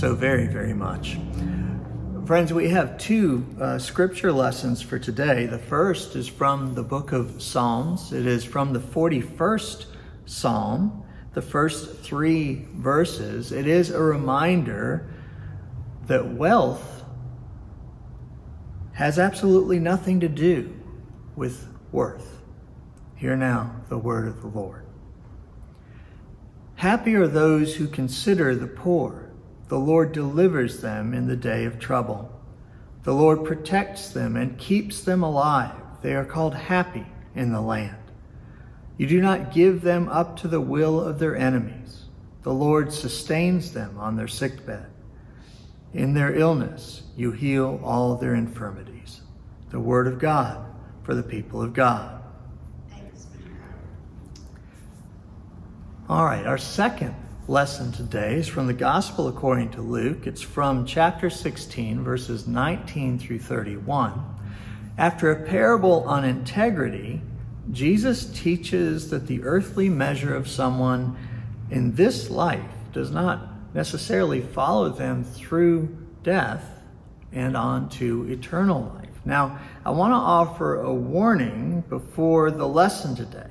So 0.00 0.14
very, 0.14 0.46
very 0.46 0.72
much. 0.72 1.18
Friends, 2.24 2.54
we 2.54 2.70
have 2.70 2.96
two 2.96 3.44
uh, 3.60 3.78
scripture 3.78 4.32
lessons 4.32 4.80
for 4.80 4.98
today. 4.98 5.44
The 5.44 5.58
first 5.58 6.16
is 6.16 6.26
from 6.26 6.72
the 6.72 6.82
book 6.82 7.12
of 7.12 7.42
Psalms, 7.42 8.10
it 8.10 8.24
is 8.24 8.42
from 8.42 8.72
the 8.72 8.78
41st 8.78 9.84
Psalm, 10.24 11.04
the 11.34 11.42
first 11.42 11.98
three 11.98 12.66
verses. 12.76 13.52
It 13.52 13.66
is 13.66 13.90
a 13.90 14.00
reminder 14.00 15.12
that 16.06 16.32
wealth 16.32 17.04
has 18.94 19.18
absolutely 19.18 19.78
nothing 19.78 20.20
to 20.20 20.30
do 20.30 20.74
with 21.36 21.68
worth. 21.92 22.38
Hear 23.16 23.36
now 23.36 23.82
the 23.90 23.98
word 23.98 24.28
of 24.28 24.40
the 24.40 24.48
Lord. 24.48 24.86
Happy 26.76 27.14
are 27.16 27.28
those 27.28 27.74
who 27.74 27.86
consider 27.86 28.54
the 28.54 28.66
poor. 28.66 29.29
The 29.70 29.78
Lord 29.78 30.10
delivers 30.10 30.80
them 30.80 31.14
in 31.14 31.28
the 31.28 31.36
day 31.36 31.64
of 31.64 31.78
trouble. 31.78 32.28
The 33.04 33.14
Lord 33.14 33.44
protects 33.44 34.08
them 34.08 34.34
and 34.34 34.58
keeps 34.58 35.02
them 35.02 35.22
alive. 35.22 35.76
They 36.02 36.12
are 36.16 36.24
called 36.24 36.56
happy 36.56 37.06
in 37.36 37.52
the 37.52 37.60
land. 37.60 37.96
You 38.96 39.06
do 39.06 39.20
not 39.20 39.52
give 39.52 39.82
them 39.82 40.08
up 40.08 40.36
to 40.38 40.48
the 40.48 40.60
will 40.60 41.00
of 41.00 41.20
their 41.20 41.36
enemies. 41.36 42.06
The 42.42 42.52
Lord 42.52 42.92
sustains 42.92 43.72
them 43.72 43.96
on 43.96 44.16
their 44.16 44.26
sickbed. 44.26 44.86
In 45.94 46.14
their 46.14 46.34
illness, 46.34 47.04
you 47.16 47.30
heal 47.30 47.80
all 47.84 48.16
their 48.16 48.34
infirmities. 48.34 49.20
The 49.70 49.78
word 49.78 50.08
of 50.08 50.18
God 50.18 50.66
for 51.04 51.14
the 51.14 51.22
people 51.22 51.62
of 51.62 51.74
God. 51.74 52.20
All 56.08 56.24
right, 56.24 56.44
our 56.44 56.58
second 56.58 57.14
lesson 57.50 57.90
today 57.90 58.36
is 58.36 58.46
from 58.46 58.68
the 58.68 58.72
Gospel 58.72 59.26
according 59.26 59.70
to 59.70 59.82
Luke. 59.82 60.28
It's 60.28 60.40
from 60.40 60.86
chapter 60.86 61.28
16, 61.28 62.00
verses 62.04 62.46
19 62.46 63.18
through 63.18 63.40
31. 63.40 64.22
After 64.96 65.32
a 65.32 65.48
parable 65.48 66.04
on 66.04 66.24
integrity, 66.24 67.20
Jesus 67.72 68.26
teaches 68.26 69.10
that 69.10 69.26
the 69.26 69.42
earthly 69.42 69.88
measure 69.88 70.32
of 70.32 70.46
someone 70.46 71.16
in 71.72 71.96
this 71.96 72.30
life 72.30 72.70
does 72.92 73.10
not 73.10 73.74
necessarily 73.74 74.42
follow 74.42 74.88
them 74.88 75.24
through 75.24 75.88
death 76.22 76.80
and 77.32 77.56
on 77.56 77.88
to 77.88 78.30
eternal 78.30 78.92
life. 78.94 79.08
Now, 79.24 79.58
I 79.84 79.90
want 79.90 80.12
to 80.12 80.18
offer 80.18 80.80
a 80.82 80.94
warning 80.94 81.80
before 81.88 82.52
the 82.52 82.68
lesson 82.68 83.16
today. 83.16 83.50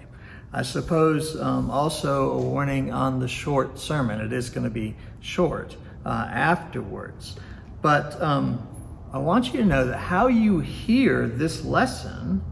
I 0.51 0.63
suppose 0.63 1.39
um, 1.39 1.69
also 1.69 2.31
a 2.31 2.41
warning 2.41 2.91
on 2.91 3.19
the 3.19 3.27
short 3.27 3.77
sermon. 3.79 4.19
It 4.19 4.33
is 4.33 4.49
going 4.49 4.63
to 4.63 4.71
be 4.71 4.95
short 5.19 5.75
uh, 6.05 6.09
afterwards. 6.09 7.35
But 7.81 8.19
um, 8.21 8.67
I 9.13 9.19
want 9.19 9.53
you 9.53 9.59
to 9.59 9.65
know 9.65 9.85
that 9.87 9.97
how 9.97 10.27
you 10.27 10.59
hear 10.59 11.27
this 11.27 11.63
lesson 11.63 12.43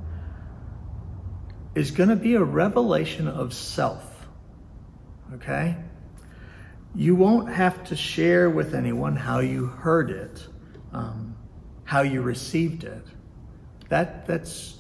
is 1.74 1.92
going 1.92 2.10
to 2.10 2.16
be 2.16 2.36
a 2.36 2.44
revelation 2.44 3.28
of 3.28 3.54
self. 3.54 4.28
Okay? 5.34 5.76
You 6.96 7.16
won't 7.16 7.50
have 7.50 7.84
to 7.86 7.96
share 7.96 8.50
with 8.50 8.74
anyone 8.74 9.16
how 9.16 9.40
you 9.40 9.68
heard 9.68 10.10
it, 10.10 10.48
um, 10.94 11.36
how 11.84 12.02
you 12.02 12.22
received 12.22 12.84
it. 12.84 13.06
That, 13.90 14.26
that's 14.26 14.78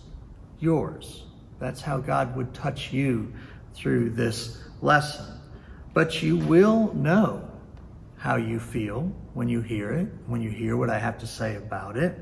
yours. 0.59 1.26
That's 1.59 1.81
how 1.81 1.97
God 1.97 2.35
would 2.35 2.53
touch 2.53 2.93
you 2.93 3.33
through 3.73 4.11
this 4.11 4.61
lesson. 4.81 5.25
But 5.93 6.21
you 6.21 6.37
will 6.37 6.93
know 6.93 7.49
how 8.17 8.35
you 8.35 8.59
feel 8.59 9.11
when 9.33 9.47
you 9.47 9.61
hear 9.61 9.91
it, 9.91 10.07
when 10.25 10.41
you 10.41 10.49
hear 10.49 10.75
what 10.77 10.89
I 10.89 10.99
have 10.99 11.17
to 11.19 11.27
say 11.27 11.55
about 11.55 11.97
it. 11.97 12.19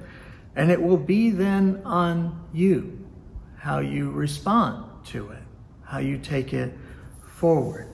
And 0.56 0.72
it 0.72 0.82
will 0.82 0.98
be 0.98 1.32
then 1.32 1.82
on 1.86 2.48
you 2.54 3.06
how 3.58 3.80
you 3.80 4.12
respond 4.12 4.86
to 5.08 5.32
it, 5.32 5.42
how 5.84 5.98
you 6.00 6.18
take 6.18 6.54
it 6.54 6.78
forward. 7.28 7.88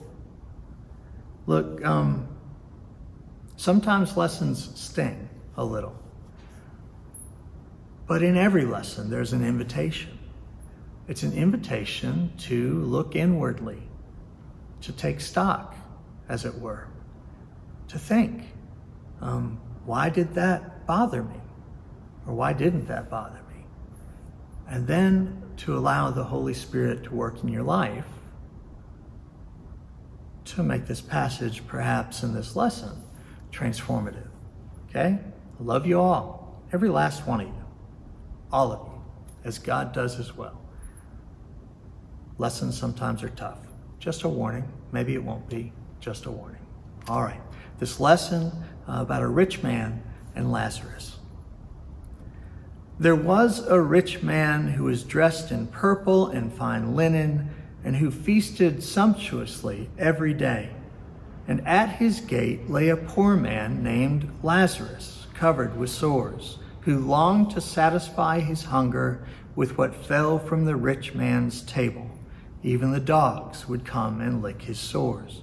Look, 1.46 1.84
um, 1.84 2.28
sometimes 3.56 4.16
lessons 4.16 4.70
sting 4.78 5.28
a 5.56 5.64
little. 5.64 5.96
But 8.06 8.22
in 8.22 8.36
every 8.36 8.64
lesson, 8.64 9.10
there's 9.10 9.32
an 9.32 9.44
invitation. 9.44 10.18
It's 11.08 11.22
an 11.22 11.32
invitation 11.32 12.32
to 12.38 12.80
look 12.84 13.16
inwardly, 13.16 13.82
to 14.82 14.92
take 14.92 15.20
stock, 15.20 15.74
as 16.28 16.44
it 16.44 16.58
were, 16.58 16.88
to 17.88 17.98
think, 17.98 18.44
um, 19.20 19.60
why 19.84 20.08
did 20.08 20.34
that 20.34 20.86
bother 20.86 21.22
me? 21.22 21.40
Or 22.26 22.34
why 22.34 22.52
didn't 22.52 22.86
that 22.86 23.10
bother 23.10 23.40
me? 23.54 23.64
And 24.68 24.86
then 24.86 25.42
to 25.58 25.76
allow 25.76 26.10
the 26.10 26.24
Holy 26.24 26.54
Spirit 26.54 27.04
to 27.04 27.14
work 27.14 27.42
in 27.42 27.48
your 27.48 27.64
life 27.64 28.06
to 30.44 30.62
make 30.62 30.86
this 30.86 31.00
passage, 31.00 31.66
perhaps 31.66 32.22
in 32.22 32.34
this 32.34 32.56
lesson, 32.56 33.02
transformative. 33.50 34.28
Okay? 34.88 35.18
I 35.18 35.62
love 35.62 35.86
you 35.86 36.00
all, 36.00 36.62
every 36.72 36.88
last 36.88 37.26
one 37.26 37.40
of 37.40 37.48
you, 37.48 37.64
all 38.52 38.72
of 38.72 38.86
you, 38.86 39.02
as 39.44 39.58
God 39.58 39.92
does 39.92 40.18
as 40.18 40.36
well. 40.36 40.61
Lessons 42.38 42.78
sometimes 42.78 43.22
are 43.22 43.30
tough. 43.30 43.58
Just 43.98 44.22
a 44.22 44.28
warning. 44.28 44.64
Maybe 44.90 45.14
it 45.14 45.22
won't 45.22 45.48
be. 45.48 45.72
Just 46.00 46.26
a 46.26 46.30
warning. 46.30 46.60
All 47.08 47.22
right. 47.22 47.40
This 47.78 48.00
lesson 48.00 48.52
uh, 48.88 49.00
about 49.00 49.22
a 49.22 49.28
rich 49.28 49.62
man 49.62 50.02
and 50.34 50.50
Lazarus. 50.50 51.16
There 52.98 53.16
was 53.16 53.66
a 53.66 53.80
rich 53.80 54.22
man 54.22 54.68
who 54.68 54.84
was 54.84 55.02
dressed 55.02 55.50
in 55.50 55.66
purple 55.66 56.28
and 56.28 56.52
fine 56.52 56.94
linen 56.94 57.50
and 57.84 57.96
who 57.96 58.10
feasted 58.10 58.82
sumptuously 58.82 59.90
every 59.98 60.34
day. 60.34 60.70
And 61.48 61.66
at 61.66 61.96
his 61.96 62.20
gate 62.20 62.70
lay 62.70 62.88
a 62.88 62.96
poor 62.96 63.36
man 63.36 63.82
named 63.82 64.30
Lazarus, 64.42 65.26
covered 65.34 65.76
with 65.76 65.90
sores, 65.90 66.58
who 66.82 67.00
longed 67.00 67.50
to 67.50 67.60
satisfy 67.60 68.38
his 68.38 68.64
hunger 68.64 69.26
with 69.56 69.76
what 69.76 69.94
fell 69.94 70.38
from 70.38 70.64
the 70.64 70.76
rich 70.76 71.14
man's 71.14 71.62
table. 71.62 72.08
Even 72.62 72.92
the 72.92 73.00
dogs 73.00 73.68
would 73.68 73.84
come 73.84 74.20
and 74.20 74.42
lick 74.42 74.62
his 74.62 74.78
sores. 74.78 75.42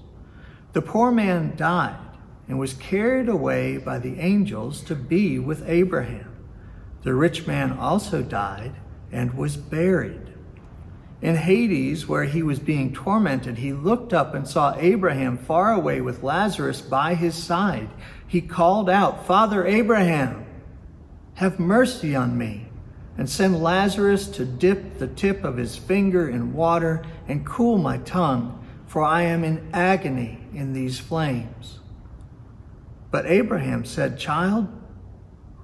The 0.73 0.81
poor 0.81 1.11
man 1.11 1.55
died 1.55 1.99
and 2.47 2.57
was 2.57 2.73
carried 2.73 3.29
away 3.29 3.77
by 3.77 3.99
the 3.99 4.19
angels 4.19 4.81
to 4.83 4.95
be 4.95 5.37
with 5.37 5.67
Abraham. 5.67 6.35
The 7.03 7.13
rich 7.13 7.45
man 7.47 7.73
also 7.73 8.21
died 8.21 8.73
and 9.11 9.33
was 9.33 9.57
buried. 9.57 10.33
In 11.21 11.35
Hades, 11.35 12.07
where 12.07 12.23
he 12.23 12.41
was 12.41 12.59
being 12.59 12.93
tormented, 12.93 13.57
he 13.57 13.73
looked 13.73 14.13
up 14.13 14.33
and 14.33 14.47
saw 14.47 14.75
Abraham 14.77 15.37
far 15.37 15.73
away 15.73 15.99
with 15.99 16.23
Lazarus 16.23 16.79
by 16.79 17.13
his 17.15 17.35
side. 17.35 17.89
He 18.25 18.39
called 18.39 18.89
out, 18.89 19.27
Father 19.27 19.65
Abraham, 19.65 20.45
have 21.35 21.59
mercy 21.59 22.15
on 22.15 22.37
me 22.37 22.68
and 23.19 23.29
send 23.29 23.61
Lazarus 23.61 24.29
to 24.29 24.45
dip 24.45 24.97
the 24.97 25.07
tip 25.07 25.43
of 25.43 25.57
his 25.57 25.75
finger 25.75 26.29
in 26.29 26.53
water 26.53 27.03
and 27.27 27.45
cool 27.45 27.77
my 27.77 27.97
tongue, 27.97 28.65
for 28.87 29.03
I 29.03 29.23
am 29.23 29.43
in 29.43 29.71
agony 29.73 30.39
in 30.53 30.71
these 30.71 30.99
flames. 30.99 31.79
But 33.11 33.25
Abraham 33.25 33.83
said, 33.83 34.17
Child, 34.17 34.69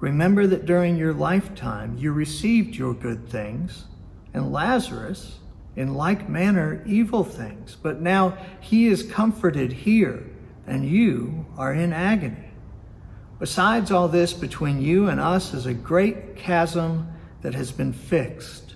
remember 0.00 0.46
that 0.46 0.66
during 0.66 0.98
your 0.98 1.14
lifetime 1.14 1.96
you 1.96 2.12
received 2.12 2.74
your 2.74 2.92
good 2.92 3.26
things, 3.26 3.86
and 4.34 4.52
Lazarus, 4.52 5.38
in 5.76 5.94
like 5.94 6.28
manner, 6.28 6.82
evil 6.84 7.24
things. 7.24 7.74
But 7.74 8.02
now 8.02 8.36
he 8.60 8.86
is 8.86 9.02
comforted 9.02 9.72
here, 9.72 10.28
and 10.66 10.84
you 10.86 11.46
are 11.56 11.72
in 11.72 11.94
agony. 11.94 12.50
Besides 13.38 13.90
all 13.90 14.08
this, 14.08 14.34
between 14.34 14.82
you 14.82 15.08
and 15.08 15.18
us 15.18 15.54
is 15.54 15.64
a 15.64 15.72
great 15.72 16.36
chasm 16.36 17.14
that 17.42 17.54
has 17.54 17.72
been 17.72 17.92
fixed, 17.92 18.74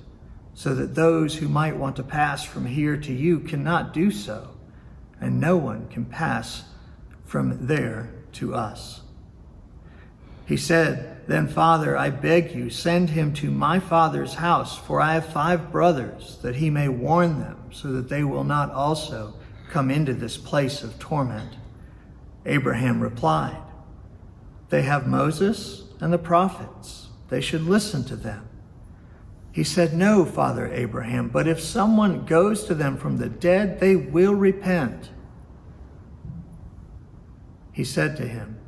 so 0.54 0.74
that 0.74 0.94
those 0.94 1.36
who 1.36 1.48
might 1.48 1.76
want 1.76 1.96
to 1.96 2.02
pass 2.02 2.44
from 2.44 2.66
here 2.66 2.96
to 2.96 3.12
you 3.12 3.40
cannot 3.40 3.92
do 3.92 4.10
so, 4.10 4.56
and 5.20 5.40
no 5.40 5.56
one 5.56 5.88
can 5.88 6.04
pass 6.04 6.64
from 7.24 7.66
there 7.66 8.10
to 8.32 8.54
us. 8.54 9.02
He 10.46 10.56
said, 10.56 11.28
Then, 11.28 11.46
Father, 11.46 11.96
I 11.96 12.10
beg 12.10 12.54
you, 12.54 12.70
send 12.70 13.10
him 13.10 13.32
to 13.34 13.52
my 13.52 13.78
father's 13.78 14.34
house, 14.34 14.76
for 14.76 15.00
I 15.00 15.14
have 15.14 15.26
five 15.26 15.70
brothers, 15.70 16.38
that 16.42 16.56
he 16.56 16.70
may 16.70 16.88
warn 16.88 17.38
them, 17.38 17.70
so 17.70 17.92
that 17.92 18.08
they 18.08 18.24
will 18.24 18.42
not 18.42 18.72
also 18.72 19.34
come 19.70 19.90
into 19.92 20.12
this 20.12 20.36
place 20.36 20.82
of 20.82 20.98
torment. 20.98 21.54
Abraham 22.44 23.00
replied, 23.00 23.62
They 24.70 24.82
have 24.82 25.06
Moses 25.06 25.84
and 26.00 26.12
the 26.12 26.18
prophets. 26.18 27.06
They 27.28 27.40
should 27.40 27.62
listen 27.62 28.02
to 28.06 28.16
them. 28.16 28.48
He 29.52 29.64
said, 29.64 29.94
No, 29.94 30.24
Father 30.24 30.72
Abraham, 30.72 31.28
but 31.28 31.48
if 31.48 31.60
someone 31.60 32.24
goes 32.24 32.64
to 32.64 32.74
them 32.74 32.96
from 32.96 33.16
the 33.16 33.28
dead, 33.28 33.80
they 33.80 33.96
will 33.96 34.34
repent. 34.34 35.10
he 37.72 37.84
said 37.84 38.16
to 38.16 38.26
him, 38.28 38.58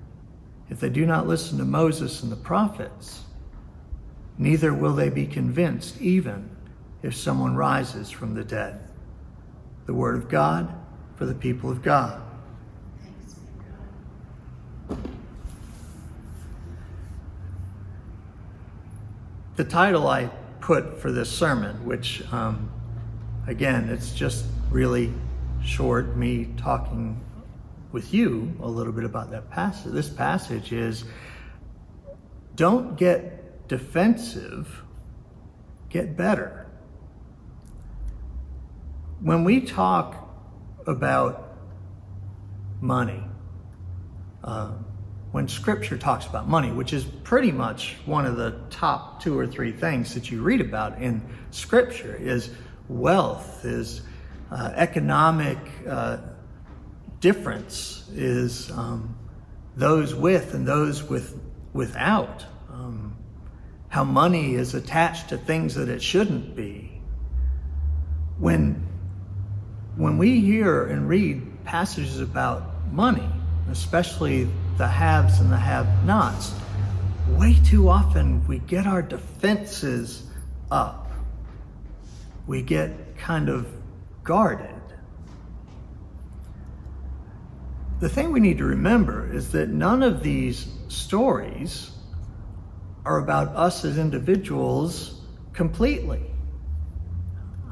If 0.70 0.80
they 0.80 0.88
do 0.88 1.04
not 1.04 1.26
listen 1.26 1.58
to 1.58 1.64
Moses 1.64 2.22
and 2.22 2.32
the 2.32 2.36
prophets, 2.36 3.24
neither 4.38 4.72
will 4.72 4.94
they 4.94 5.10
be 5.10 5.26
convinced, 5.26 6.00
even 6.00 6.48
if 7.02 7.14
someone 7.14 7.54
rises 7.54 8.10
from 8.10 8.34
the 8.34 8.44
dead. 8.44 8.80
The 9.86 9.94
word 9.94 10.16
of 10.16 10.28
God 10.28 10.72
for 11.16 11.26
the 11.26 11.34
people 11.34 11.70
of 11.70 11.82
God. 11.82 12.22
The 19.56 19.64
title 19.64 20.06
I 20.06 20.30
put 20.62 20.98
for 20.98 21.12
this 21.12 21.31
sermon, 21.31 21.85
which, 21.85 22.22
um, 22.33 22.70
again, 23.46 23.88
it's 23.90 24.14
just 24.14 24.46
really 24.70 25.12
short, 25.62 26.16
me 26.16 26.48
talking 26.57 27.20
with 27.90 28.14
you 28.14 28.57
a 28.61 28.68
little 28.68 28.92
bit 28.92 29.05
about 29.05 29.31
that 29.33 29.51
passage. 29.51 29.92
This 29.92 30.09
passage 30.09 30.72
is 30.72 31.05
don't 32.55 32.96
get 32.96 33.68
defensive, 33.68 34.83
get 35.90 36.16
better. 36.16 36.66
When 39.20 39.44
we 39.44 39.61
talk 39.61 40.16
about 40.87 41.57
money, 42.81 43.22
uh, 44.42 44.72
when 45.32 45.48
scripture 45.48 45.96
talks 45.96 46.26
about 46.26 46.46
money, 46.46 46.70
which 46.70 46.92
is 46.92 47.04
pretty 47.04 47.50
much 47.50 47.96
one 48.04 48.26
of 48.26 48.36
the 48.36 48.54
top 48.70 49.22
two 49.22 49.38
or 49.38 49.46
three 49.46 49.72
things 49.72 50.14
that 50.14 50.30
you 50.30 50.42
read 50.42 50.60
about 50.60 51.00
in 51.00 51.22
scripture, 51.50 52.14
is 52.14 52.50
wealth, 52.88 53.64
is 53.64 54.02
uh, 54.50 54.72
economic 54.74 55.58
uh, 55.88 56.18
difference 57.20 58.06
is 58.12 58.70
um, 58.72 59.16
those 59.76 60.14
with 60.14 60.52
and 60.52 60.68
those 60.68 61.02
with 61.02 61.40
without. 61.72 62.44
Um, 62.70 63.16
how 63.88 64.04
money 64.04 64.54
is 64.54 64.74
attached 64.74 65.30
to 65.30 65.38
things 65.38 65.74
that 65.76 65.88
it 65.88 66.02
shouldn't 66.02 66.54
be. 66.54 67.00
When 68.38 68.86
when 69.96 70.18
we 70.18 70.40
hear 70.40 70.84
and 70.86 71.08
read 71.08 71.64
passages 71.64 72.20
about 72.20 72.92
money, 72.92 73.28
especially 73.70 74.48
the 74.78 74.88
haves 74.88 75.40
and 75.40 75.50
the 75.50 75.56
have-nots, 75.56 76.54
way 77.28 77.56
too 77.64 77.88
often 77.88 78.46
we 78.46 78.58
get 78.61 78.87
our 78.87 79.02
defenses 79.02 80.26
up. 80.70 81.11
We 82.46 82.62
get 82.62 83.16
kind 83.16 83.48
of 83.48 83.68
guarded. 84.24 84.68
The 88.00 88.08
thing 88.08 88.32
we 88.32 88.40
need 88.40 88.58
to 88.58 88.64
remember 88.64 89.32
is 89.32 89.52
that 89.52 89.68
none 89.68 90.02
of 90.02 90.22
these 90.22 90.66
stories 90.88 91.92
are 93.04 93.18
about 93.18 93.54
us 93.54 93.85
as 93.85 93.98
individuals 93.98 95.20
completely. 95.52 96.22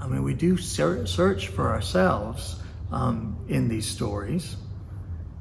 I 0.01 0.07
mean, 0.07 0.23
we 0.23 0.35
do 0.35 0.57
search 0.57 1.49
for 1.49 1.71
ourselves 1.71 2.57
um, 2.93 3.37
in 3.49 3.69
these 3.69 3.87
stories. 3.87 4.57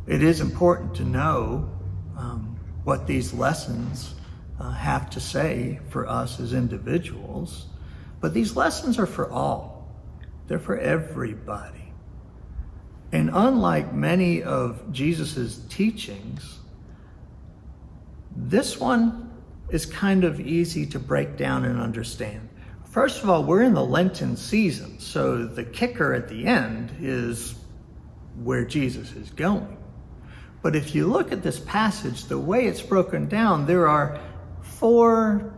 It 0.10 0.24
is 0.24 0.41
important 0.41 0.95
to 0.95 1.04
know 1.06 1.69
um, 2.17 2.60
what 2.84 3.06
these 3.06 3.32
lessons 3.32 4.15
uh, 4.60 4.72
have 4.72 5.08
to 5.12 5.19
say 5.19 5.80
for 5.89 6.08
us 6.08 6.39
as 6.39 6.52
individuals, 6.52 7.67
but 8.19 8.34
these 8.34 8.56
lessons 8.56 8.98
are 8.98 9.06
for 9.06 9.30
all, 9.30 9.88
they're 10.48 10.58
for 10.58 10.80
everybody. 10.80 11.93
And 13.12 13.30
unlike 13.32 13.93
many 13.93 14.41
of 14.41 14.91
Jesus' 14.91 15.62
teachings, 15.69 16.58
this 18.36 18.80
one 18.80 19.32
is 19.69 19.86
kind 19.86 20.24
of 20.24 20.39
easy 20.39 20.88
to 20.88 20.98
break 20.98 21.38
down 21.38 21.65
and 21.65 21.80
understand. 21.80 22.50
First 22.86 23.22
of 23.22 23.30
all, 23.30 23.43
we're 23.43 23.62
in 23.62 23.76
the 23.76 23.86
Lenten 23.86 24.36
season, 24.36 25.00
so 25.00 25.45
the 25.45 25.63
kicker 25.63 26.15
at 26.15 26.28
the 26.28 26.48
end 26.48 26.95
is 27.00 27.54
where 28.41 28.65
Jesus 28.65 29.12
is 29.12 29.30
going. 29.30 29.79
But 30.62 30.76
if 30.76 30.93
you 30.93 31.08
look 31.08 31.32
at 31.32 31.41
this 31.41 31.60
passage, 31.60 32.26
the 32.26 32.38
way 32.38 32.65
it's 32.65 32.82
broken 32.82 33.28
down, 33.28 33.65
there 33.65 33.88
are 33.88 34.19
four, 34.62 35.54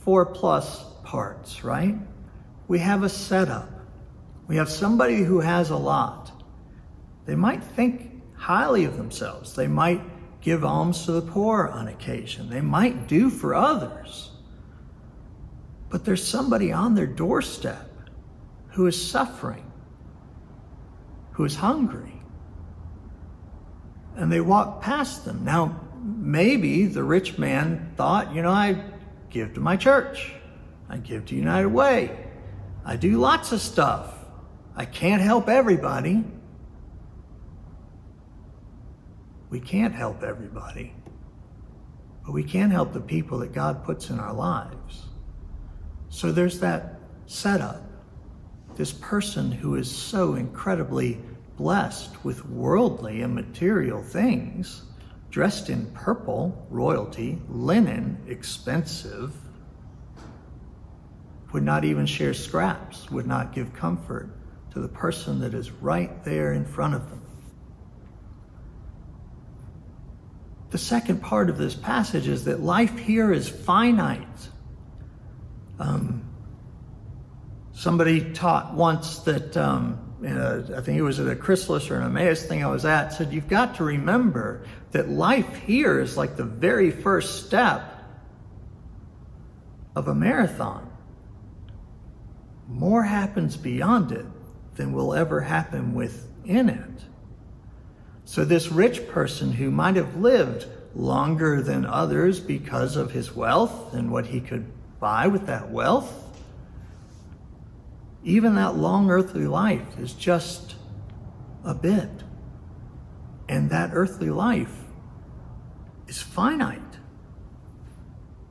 four 0.00 0.26
plus 0.26 0.84
parts, 1.04 1.62
right? 1.62 1.96
We 2.66 2.80
have 2.80 3.02
a 3.02 3.08
setup. 3.08 3.70
We 4.46 4.56
have 4.56 4.68
somebody 4.68 5.22
who 5.22 5.40
has 5.40 5.70
a 5.70 5.76
lot. 5.76 6.32
They 7.26 7.36
might 7.36 7.62
think 7.62 8.22
highly 8.36 8.84
of 8.84 8.96
themselves. 8.96 9.54
They 9.54 9.68
might 9.68 10.02
give 10.40 10.64
alms 10.64 11.06
to 11.06 11.12
the 11.12 11.22
poor 11.22 11.68
on 11.68 11.88
occasion. 11.88 12.50
They 12.50 12.60
might 12.60 13.06
do 13.08 13.30
for 13.30 13.54
others. 13.54 14.30
But 15.88 16.04
there's 16.04 16.26
somebody 16.26 16.72
on 16.72 16.94
their 16.94 17.06
doorstep 17.06 17.88
who 18.70 18.86
is 18.86 19.10
suffering, 19.10 19.70
who 21.32 21.44
is 21.44 21.54
hungry. 21.54 22.13
And 24.16 24.30
they 24.30 24.40
walk 24.40 24.80
past 24.80 25.24
them. 25.24 25.44
Now, 25.44 25.80
maybe 26.02 26.86
the 26.86 27.02
rich 27.02 27.38
man 27.38 27.92
thought, 27.96 28.34
you 28.34 28.42
know, 28.42 28.50
I 28.50 28.82
give 29.30 29.54
to 29.54 29.60
my 29.60 29.76
church, 29.76 30.32
I 30.88 30.98
give 30.98 31.26
to 31.26 31.34
United 31.34 31.68
Way, 31.68 32.16
I 32.84 32.96
do 32.96 33.18
lots 33.18 33.52
of 33.52 33.60
stuff. 33.60 34.14
I 34.76 34.84
can't 34.84 35.22
help 35.22 35.48
everybody. 35.48 36.24
We 39.50 39.60
can't 39.60 39.94
help 39.94 40.22
everybody, 40.22 40.92
but 42.24 42.32
we 42.32 42.42
can 42.42 42.70
help 42.70 42.92
the 42.92 43.00
people 43.00 43.38
that 43.38 43.52
God 43.52 43.84
puts 43.84 44.10
in 44.10 44.18
our 44.18 44.34
lives. 44.34 45.04
So 46.08 46.32
there's 46.32 46.58
that 46.58 46.98
setup. 47.26 47.82
This 48.74 48.92
person 48.92 49.52
who 49.52 49.76
is 49.76 49.88
so 49.88 50.34
incredibly 50.34 51.20
blessed 51.56 52.24
with 52.24 52.46
worldly 52.46 53.22
and 53.22 53.34
material 53.34 54.02
things, 54.02 54.82
dressed 55.30 55.70
in 55.70 55.86
purple, 55.92 56.66
royalty, 56.70 57.40
linen, 57.48 58.22
expensive, 58.28 59.34
would 61.52 61.62
not 61.62 61.84
even 61.84 62.04
share 62.04 62.34
scraps, 62.34 63.10
would 63.10 63.26
not 63.26 63.52
give 63.52 63.72
comfort 63.72 64.28
to 64.72 64.80
the 64.80 64.88
person 64.88 65.40
that 65.40 65.54
is 65.54 65.70
right 65.70 66.24
there 66.24 66.52
in 66.52 66.64
front 66.64 66.94
of 66.94 67.08
them. 67.08 67.22
The 70.70 70.78
second 70.78 71.22
part 71.22 71.48
of 71.48 71.56
this 71.56 71.74
passage 71.74 72.26
is 72.26 72.46
that 72.46 72.60
life 72.60 72.98
here 72.98 73.32
is 73.32 73.48
finite. 73.48 74.48
Um, 75.78 76.28
somebody 77.72 78.32
taught 78.32 78.74
once 78.74 79.20
that, 79.20 79.56
um, 79.56 80.03
I 80.26 80.80
think 80.80 80.98
it 80.98 81.02
was 81.02 81.20
at 81.20 81.28
a 81.28 81.36
Chrysalis 81.36 81.90
or 81.90 81.96
an 81.96 82.04
Emmaus 82.04 82.44
thing 82.44 82.64
I 82.64 82.68
was 82.68 82.84
at, 82.84 83.12
said 83.12 83.32
you've 83.32 83.48
got 83.48 83.76
to 83.76 83.84
remember 83.84 84.64
that 84.92 85.08
life 85.08 85.54
here 85.56 86.00
is 86.00 86.16
like 86.16 86.36
the 86.36 86.44
very 86.44 86.90
first 86.90 87.46
step 87.46 87.90
of 89.94 90.08
a 90.08 90.14
marathon. 90.14 90.90
More 92.68 93.02
happens 93.02 93.56
beyond 93.56 94.12
it 94.12 94.26
than 94.76 94.92
will 94.92 95.14
ever 95.14 95.40
happen 95.40 95.94
within 95.94 96.68
it. 96.68 97.04
So, 98.24 98.44
this 98.44 98.72
rich 98.72 99.06
person 99.08 99.52
who 99.52 99.70
might 99.70 99.96
have 99.96 100.16
lived 100.16 100.66
longer 100.94 101.60
than 101.60 101.84
others 101.84 102.40
because 102.40 102.96
of 102.96 103.10
his 103.10 103.34
wealth 103.34 103.92
and 103.92 104.10
what 104.10 104.26
he 104.26 104.40
could 104.40 104.66
buy 104.98 105.26
with 105.26 105.46
that 105.46 105.70
wealth, 105.70 106.23
even 108.24 108.54
that 108.54 108.76
long 108.76 109.10
earthly 109.10 109.46
life 109.46 109.98
is 109.98 110.14
just 110.14 110.76
a 111.62 111.74
bit. 111.74 112.10
And 113.48 113.70
that 113.70 113.90
earthly 113.92 114.30
life 114.30 114.74
is 116.08 116.22
finite. 116.22 116.80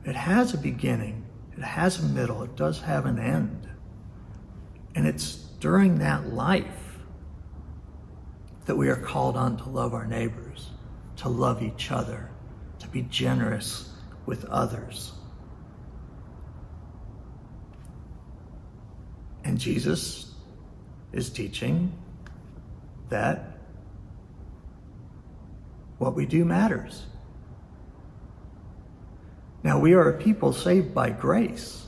It 0.04 0.14
has 0.14 0.54
a 0.54 0.58
beginning, 0.58 1.24
it 1.56 1.62
has 1.62 1.98
a 1.98 2.04
middle, 2.04 2.42
it 2.44 2.54
does 2.56 2.80
have 2.82 3.06
an 3.06 3.18
end. 3.18 3.68
And 4.94 5.06
it's 5.06 5.34
during 5.34 5.98
that 5.98 6.32
life 6.32 6.98
that 8.66 8.76
we 8.76 8.88
are 8.88 8.96
called 8.96 9.36
on 9.36 9.56
to 9.56 9.68
love 9.68 9.92
our 9.92 10.06
neighbors, 10.06 10.70
to 11.16 11.28
love 11.28 11.62
each 11.62 11.90
other, 11.90 12.30
to 12.78 12.88
be 12.88 13.02
generous 13.02 13.90
with 14.26 14.44
others. 14.44 15.12
And 19.44 19.58
Jesus 19.58 20.32
is 21.12 21.30
teaching 21.30 21.92
that 23.10 23.58
what 25.98 26.14
we 26.14 26.26
do 26.26 26.44
matters. 26.44 27.06
Now, 29.62 29.78
we 29.78 29.94
are 29.94 30.10
a 30.10 30.18
people 30.18 30.52
saved 30.52 30.92
by 30.92 31.10
grace, 31.10 31.86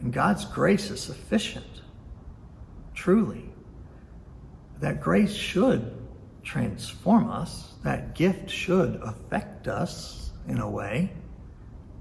and 0.00 0.12
God's 0.12 0.44
grace 0.44 0.90
is 0.90 1.00
sufficient, 1.00 1.82
truly 2.94 3.48
that 4.80 5.00
grace 5.00 5.34
should 5.34 5.96
transform 6.42 7.30
us. 7.30 7.74
That 7.82 8.14
gift 8.14 8.50
should 8.50 9.00
affect 9.02 9.68
us 9.68 10.30
in 10.46 10.58
a 10.58 10.68
way, 10.68 11.10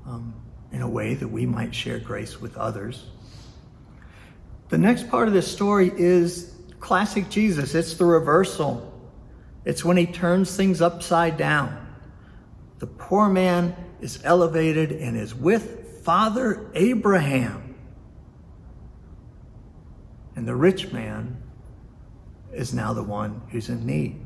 um, 0.05 0.33
in 0.71 0.81
a 0.81 0.89
way 0.89 1.15
that 1.15 1.27
we 1.27 1.45
might 1.45 1.73
share 1.73 1.99
grace 1.99 2.39
with 2.39 2.57
others. 2.57 3.05
The 4.69 4.77
next 4.77 5.10
part 5.10 5.27
of 5.27 5.34
this 5.34 5.49
story 5.49 5.91
is 5.95 6.53
classic 6.80 7.30
Jesus. 7.30 7.73
It's 7.73 7.93
the 7.95 8.06
reversal. 8.06 8.93
It's 9.63 9.84
when 9.84 9.97
he 9.97 10.06
turns 10.06 10.56
things 10.56 10.82
upside 10.82 11.38
down. 11.38 11.86
The 12.80 12.88
poor 12.88 13.30
man 13.30 13.75
is 14.01 14.19
elevated 14.23 14.91
and 14.91 15.17
is 15.17 15.34
with 15.34 16.03
Father 16.03 16.69
Abraham. 16.73 17.75
And 20.36 20.47
the 20.47 20.56
rich 20.56 20.91
man 20.91 21.41
is 22.53 22.73
now 22.73 22.93
the 22.93 23.03
one 23.03 23.41
who's 23.49 23.69
in 23.69 23.86
need, 23.86 24.19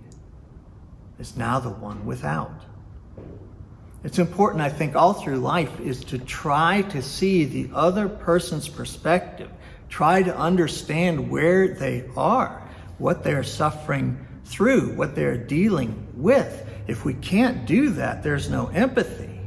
is 1.19 1.37
now 1.37 1.59
the 1.59 1.69
one 1.69 2.05
without. 2.05 2.65
It's 4.03 4.19
important, 4.19 4.61
I 4.61 4.69
think, 4.69 4.95
all 4.95 5.13
through 5.13 5.37
life 5.37 5.79
is 5.79 6.03
to 6.05 6.17
try 6.17 6.81
to 6.83 7.01
see 7.01 7.45
the 7.45 7.69
other 7.73 8.09
person's 8.09 8.67
perspective, 8.67 9.49
try 9.91 10.23
to 10.23 10.35
understand 10.35 11.29
where 11.29 11.67
they 11.67 12.05
are, 12.15 12.67
what 12.97 13.23
they're 13.23 13.43
suffering 13.43 14.25
through, 14.45 14.95
what 14.95 15.15
they're 15.15 15.37
dealing 15.37 16.07
with. 16.15 16.67
If 16.87 17.05
we 17.05 17.13
can't 17.15 17.65
do 17.65 17.91
that, 17.91 18.23
there's 18.23 18.49
no 18.49 18.67
empathy. 18.67 19.39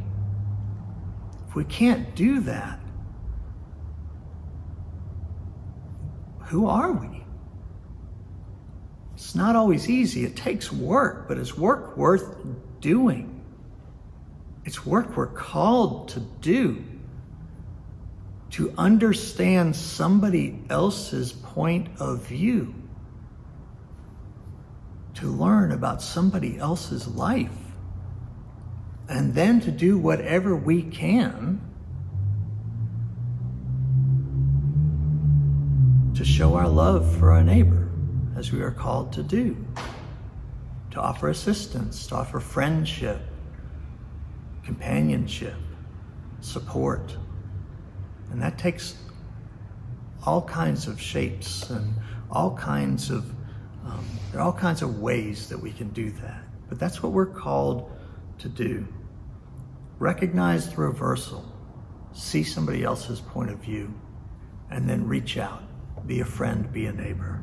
If 1.49 1.57
we 1.57 1.65
can't 1.65 2.15
do 2.15 2.41
that, 2.41 2.79
who 6.41 6.69
are 6.69 6.93
we? 6.93 7.25
It's 9.15 9.35
not 9.35 9.57
always 9.57 9.89
easy. 9.89 10.25
It 10.25 10.37
takes 10.37 10.71
work, 10.71 11.27
but 11.27 11.39
it's 11.39 11.57
work 11.57 11.97
worth 11.97 12.37
doing. 12.81 13.43
It's 14.67 14.85
work 14.85 15.17
we're 15.17 15.27
called 15.27 16.09
to 16.11 16.21
do. 16.21 16.85
To 18.53 18.73
understand 18.79 19.75
somebody 19.75 20.63
else's 20.71 21.33
point 21.33 21.89
of 21.99 22.27
view. 22.27 22.75
To 25.15 25.29
learn 25.29 25.73
about 25.73 26.03
somebody 26.03 26.59
else's 26.59 27.09
life. 27.09 27.51
And 29.09 29.35
then 29.35 29.61
to 29.61 29.71
do 29.71 29.99
whatever 29.99 30.57
we 30.57 30.83
can 30.83 31.61
to 36.15 36.25
show 36.25 36.55
our 36.55 36.69
love 36.69 37.17
for 37.17 37.33
our 37.33 37.43
neighbor 37.43 37.89
as 38.37 38.53
we 38.53 38.63
are 38.63 38.71
called 38.71 39.13
to 39.13 39.23
do, 39.23 39.57
to 40.93 41.01
offer 41.01 41.29
assistance, 41.29 42.07
to 42.07 42.15
offer 42.15 42.39
friendship, 42.39 43.21
companionship, 44.65 45.57
support. 46.41 47.17
And 48.35 48.43
that 48.43 48.59
takes 48.59 48.97
all 50.27 50.43
kinds 50.43 50.89
of 50.89 51.01
shapes 51.01 51.71
and 51.71 51.95
all 52.33 52.57
kinds 52.57 53.09
of, 53.09 53.31
um, 53.87 54.05
there 54.33 54.41
are 54.41 54.45
all 54.45 54.53
kinds 54.53 54.83
of 54.83 54.99
ways 54.99 55.49
that 55.49 55.57
we 55.57 55.71
can 55.71 55.91
do 55.91 56.11
that. 56.11 56.43
But 56.69 56.81
that's 56.81 57.01
what 57.01 57.13
we're 57.13 57.27
called 57.27 57.93
to 58.41 58.49
do. 58.49 58.89
Recognize 60.01 60.69
the 60.69 60.83
reversal, 60.83 61.45
see 62.13 62.43
somebody 62.43 62.83
else's 62.83 63.21
point 63.21 63.53
of 63.53 63.61
view, 63.61 63.95
and 64.69 64.91
then 64.91 65.07
reach 65.07 65.39
out. 65.39 65.63
Be 66.05 66.19
a 66.19 66.25
friend, 66.25 66.73
be 66.73 66.87
a 66.87 66.93
neighbor. 66.93 67.41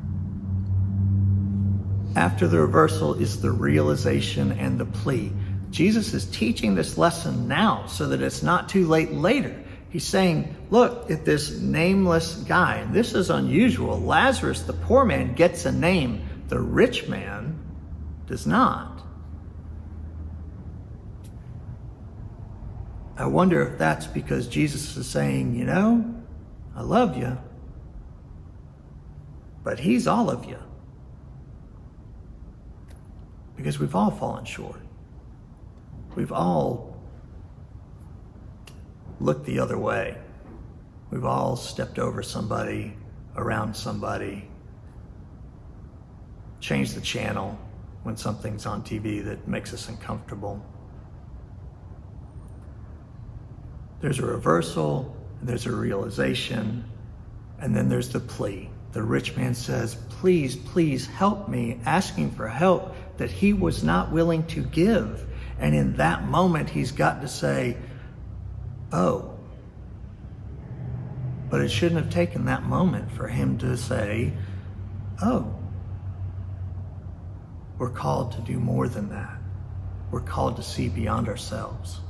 After 2.16 2.46
the 2.46 2.60
reversal 2.60 3.14
is 3.14 3.40
the 3.40 3.50
realization 3.50 4.52
and 4.52 4.78
the 4.78 4.84
plea. 4.84 5.32
Jesus 5.70 6.12
is 6.12 6.26
teaching 6.26 6.74
this 6.74 6.98
lesson 6.98 7.48
now 7.48 7.86
so 7.86 8.08
that 8.08 8.20
it's 8.20 8.42
not 8.42 8.68
too 8.68 8.86
late 8.86 9.12
later. 9.12 9.58
He's 9.92 10.06
saying, 10.06 10.56
look 10.70 11.10
at 11.10 11.26
this 11.26 11.58
nameless 11.58 12.36
guy. 12.36 12.84
This 12.90 13.12
is 13.14 13.28
unusual. 13.28 14.00
Lazarus, 14.00 14.62
the 14.62 14.72
poor 14.72 15.04
man, 15.04 15.34
gets 15.34 15.66
a 15.66 15.72
name. 15.72 16.26
The 16.48 16.58
rich 16.58 17.08
man 17.08 17.62
does 18.26 18.46
not. 18.46 19.02
I 23.18 23.26
wonder 23.26 23.62
if 23.68 23.78
that's 23.78 24.06
because 24.06 24.48
Jesus 24.48 24.96
is 24.96 25.06
saying, 25.06 25.54
you 25.54 25.66
know, 25.66 26.14
I 26.74 26.80
love 26.80 27.18
you, 27.18 27.36
but 29.62 29.78
he's 29.78 30.06
all 30.06 30.30
of 30.30 30.46
you 30.46 30.58
because 33.56 33.78
we've 33.78 33.94
all 33.94 34.10
fallen 34.10 34.46
short. 34.46 34.80
We've 36.16 36.32
all 36.32 36.91
looked 39.20 39.46
the 39.46 39.58
other 39.58 39.78
way. 39.78 40.16
We've 41.10 41.24
all 41.24 41.56
stepped 41.56 41.98
over 41.98 42.22
somebody, 42.22 42.96
around 43.36 43.74
somebody, 43.74 44.48
changed 46.60 46.94
the 46.94 47.00
channel 47.00 47.58
when 48.02 48.16
something's 48.16 48.66
on 48.66 48.82
TV 48.82 49.24
that 49.24 49.46
makes 49.46 49.74
us 49.74 49.88
uncomfortable. 49.88 50.64
There's 54.00 54.18
a 54.18 54.26
reversal, 54.26 55.16
and 55.40 55.48
there's 55.48 55.66
a 55.66 55.72
realization, 55.72 56.84
and 57.60 57.76
then 57.76 57.88
there's 57.88 58.08
the 58.08 58.20
plea. 58.20 58.70
The 58.92 59.02
rich 59.02 59.36
man 59.36 59.54
says, 59.54 59.94
Please, 60.08 60.56
please 60.56 61.06
help 61.06 61.48
me, 61.48 61.80
asking 61.84 62.32
for 62.32 62.48
help 62.48 62.94
that 63.16 63.30
he 63.30 63.52
was 63.52 63.84
not 63.84 64.10
willing 64.10 64.46
to 64.48 64.62
give. 64.64 65.26
And 65.58 65.74
in 65.74 65.96
that 65.96 66.24
moment, 66.24 66.68
he's 66.68 66.90
got 66.90 67.20
to 67.20 67.28
say, 67.28 67.76
Oh. 68.92 69.38
But 71.50 71.60
it 71.60 71.70
shouldn't 71.70 72.00
have 72.02 72.12
taken 72.12 72.46
that 72.46 72.62
moment 72.62 73.10
for 73.12 73.28
him 73.28 73.58
to 73.58 73.76
say, 73.76 74.32
Oh. 75.22 75.54
We're 77.78 77.90
called 77.90 78.32
to 78.32 78.40
do 78.40 78.58
more 78.58 78.88
than 78.88 79.08
that. 79.10 79.38
We're 80.10 80.20
called 80.20 80.56
to 80.56 80.62
see 80.62 80.88
beyond 80.88 81.28
ourselves. 81.28 82.00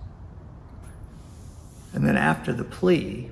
And 1.94 2.06
then 2.06 2.16
after 2.16 2.52
the 2.52 2.64
plea, 2.64 3.30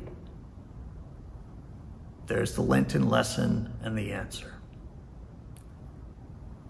there's 2.26 2.54
the 2.54 2.62
Lenten 2.62 3.08
lesson 3.08 3.72
and 3.82 3.98
the 3.98 4.12
answer 4.12 4.54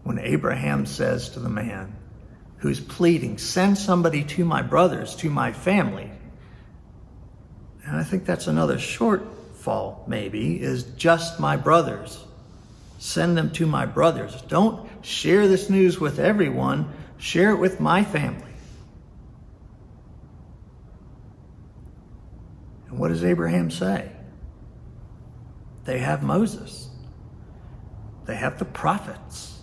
when 0.02 0.18
Abraham 0.18 0.86
says 0.86 1.28
to 1.30 1.40
the 1.40 1.48
man 1.48 1.94
who's 2.58 2.80
pleading, 2.80 3.38
Send 3.38 3.78
somebody 3.78 4.24
to 4.24 4.44
my 4.44 4.62
brothers, 4.62 5.14
to 5.16 5.30
my 5.30 5.52
family. 5.52 6.10
And 7.90 7.98
I 7.98 8.04
think 8.04 8.24
that's 8.24 8.46
another 8.46 8.76
shortfall, 8.76 10.06
maybe, 10.06 10.62
is 10.62 10.84
just 10.84 11.40
my 11.40 11.56
brothers. 11.56 12.24
Send 13.00 13.36
them 13.36 13.50
to 13.54 13.66
my 13.66 13.84
brothers. 13.84 14.40
Don't 14.42 14.88
share 15.04 15.48
this 15.48 15.68
news 15.68 15.98
with 15.98 16.20
everyone, 16.20 16.92
share 17.18 17.50
it 17.50 17.56
with 17.56 17.80
my 17.80 18.04
family. 18.04 18.52
And 22.86 22.96
what 23.00 23.08
does 23.08 23.24
Abraham 23.24 23.72
say? 23.72 24.12
They 25.84 25.98
have 25.98 26.22
Moses. 26.22 26.90
They 28.26 28.36
have 28.36 28.60
the 28.60 28.66
prophets. 28.66 29.58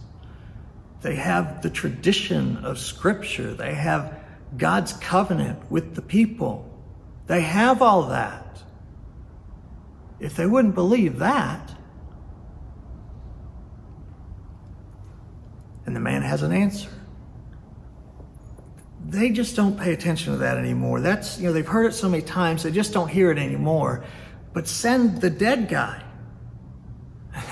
They 1.01 1.15
have 1.15 1.61
the 1.61 1.69
tradition 1.69 2.57
of 2.57 2.77
Scripture. 2.77 3.53
They 3.53 3.73
have 3.73 4.19
God's 4.57 4.91
covenant 4.91 5.71
with 5.71 5.95
the 5.95 6.01
people. 6.01 6.66
They 7.27 7.41
have 7.41 7.81
all 7.81 8.03
that. 8.03 8.63
If 10.19 10.35
they 10.35 10.45
wouldn't 10.45 10.75
believe 10.75 11.19
that, 11.19 11.77
and 15.87 15.95
the 15.95 15.99
man 16.01 16.21
has 16.21 16.43
an 16.43 16.51
answer. 16.51 16.89
They 19.05 19.29
just 19.29 19.55
don't 19.55 19.79
pay 19.79 19.93
attention 19.93 20.33
to 20.33 20.39
that 20.39 20.57
anymore. 20.57 20.99
That's, 20.99 21.39
you 21.39 21.47
know, 21.47 21.53
they've 21.53 21.67
heard 21.67 21.85
it 21.85 21.93
so 21.93 22.09
many 22.09 22.23
times, 22.23 22.63
they 22.63 22.71
just 22.71 22.93
don't 22.93 23.07
hear 23.07 23.31
it 23.31 23.37
anymore. 23.37 24.03
But 24.53 24.67
send 24.67 25.21
the 25.21 25.29
dead 25.29 25.69
guy. 25.69 26.03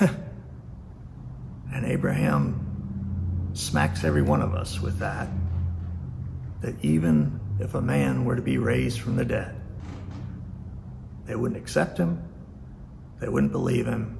and 0.00 1.86
Abraham 1.86 3.50
smacks 3.54 4.04
every 4.04 4.22
one 4.22 4.42
of 4.42 4.54
us 4.54 4.80
with 4.80 4.98
that. 4.98 5.28
That 6.60 6.74
even 6.84 7.40
if 7.58 7.74
a 7.74 7.80
man 7.80 8.24
were 8.26 8.36
to 8.36 8.42
be 8.42 8.58
raised 8.58 9.00
from 9.00 9.16
the 9.16 9.24
dead, 9.24 9.54
they 11.26 11.34
wouldn't 11.36 11.60
accept 11.60 11.98
him, 11.98 12.22
they 13.20 13.28
wouldn't 13.28 13.52
believe 13.52 13.86
him, 13.86 14.18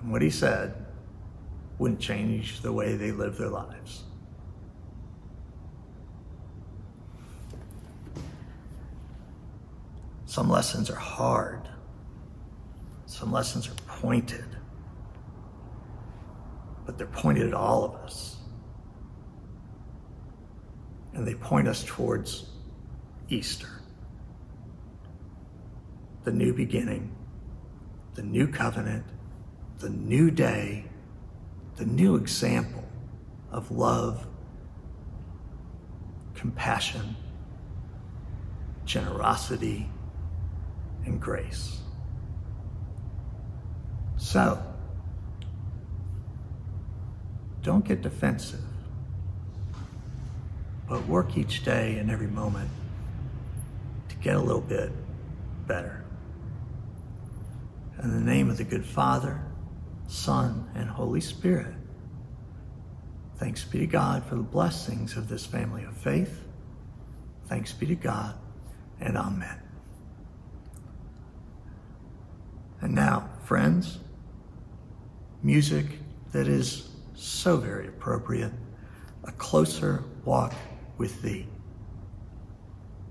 and 0.00 0.10
what 0.10 0.22
he 0.22 0.30
said 0.30 0.74
wouldn't 1.78 2.00
change 2.00 2.60
the 2.60 2.72
way 2.72 2.94
they 2.96 3.12
live 3.12 3.36
their 3.38 3.48
lives. 3.48 4.04
Some 10.26 10.48
lessons 10.48 10.90
are 10.90 10.94
hard. 10.96 11.68
Some 13.06 13.32
lessons 13.32 13.68
are 13.68 13.74
pointed. 13.86 14.44
But 16.86 16.98
they're 16.98 17.06
pointed 17.08 17.48
at 17.48 17.54
all 17.54 17.84
of 17.84 17.94
us. 17.96 18.36
and 21.12 21.26
they 21.26 21.34
point 21.34 21.68
us 21.68 21.84
towards 21.84 22.46
Easter. 23.28 23.79
The 26.24 26.32
new 26.32 26.52
beginning, 26.52 27.14
the 28.14 28.22
new 28.22 28.46
covenant, 28.46 29.04
the 29.78 29.88
new 29.88 30.30
day, 30.30 30.84
the 31.76 31.86
new 31.86 32.16
example 32.16 32.84
of 33.50 33.70
love, 33.70 34.26
compassion, 36.34 37.16
generosity, 38.84 39.88
and 41.06 41.20
grace. 41.20 41.80
So, 44.16 44.62
don't 47.62 47.84
get 47.84 48.02
defensive, 48.02 48.60
but 50.88 51.06
work 51.06 51.36
each 51.36 51.64
day 51.64 51.96
and 51.98 52.10
every 52.10 52.26
moment 52.26 52.68
to 54.08 54.16
get 54.16 54.36
a 54.36 54.40
little 54.40 54.60
bit 54.60 54.92
better. 55.66 56.04
In 58.02 58.12
the 58.12 58.32
name 58.32 58.48
of 58.48 58.56
the 58.56 58.64
good 58.64 58.84
Father, 58.84 59.42
Son, 60.06 60.70
and 60.74 60.88
Holy 60.88 61.20
Spirit, 61.20 61.74
thanks 63.36 63.62
be 63.62 63.80
to 63.80 63.86
God 63.86 64.24
for 64.24 64.36
the 64.36 64.42
blessings 64.42 65.18
of 65.18 65.28
this 65.28 65.44
family 65.44 65.84
of 65.84 65.94
faith. 65.98 66.44
Thanks 67.46 67.74
be 67.74 67.86
to 67.86 67.94
God, 67.94 68.36
and 69.00 69.18
Amen. 69.18 69.60
And 72.80 72.94
now, 72.94 73.28
friends, 73.44 73.98
music 75.42 75.86
that 76.32 76.48
is 76.48 76.88
so 77.14 77.58
very 77.58 77.88
appropriate, 77.88 78.52
a 79.24 79.32
closer 79.32 80.04
walk 80.24 80.54
with 80.96 81.20
Thee. 81.20 81.46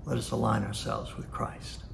Let 0.04 0.18
us 0.18 0.32
align 0.32 0.64
ourselves 0.64 1.16
with 1.16 1.30
Christ. 1.30 1.84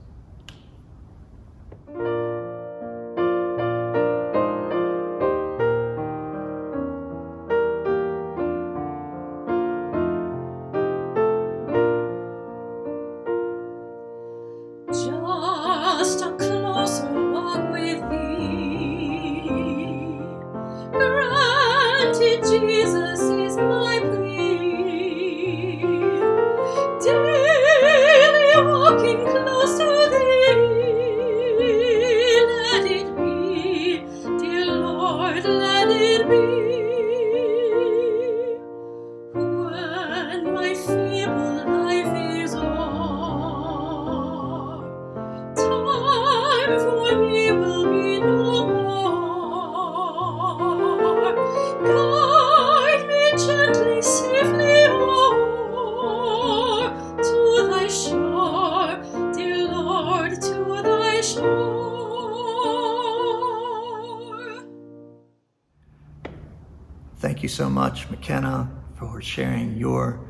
Sharing 69.27 69.77
your 69.77 70.21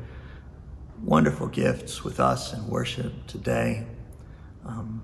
wonderful 1.03 1.47
gifts 1.47 2.03
with 2.03 2.19
us 2.19 2.53
in 2.53 2.67
worship 2.67 3.13
today. 3.27 3.85
Um, 4.65 5.03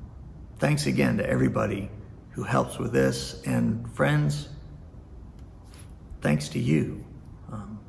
thanks 0.58 0.88
again 0.88 1.18
to 1.18 1.30
everybody 1.30 1.90
who 2.32 2.44
helps 2.44 2.80
with 2.80 2.92
this. 2.92 3.42
And 3.46 3.90
friends, 3.94 4.50
thanks 6.22 6.50
to 6.50 6.60
you 6.60 7.06
um, 7.52 7.80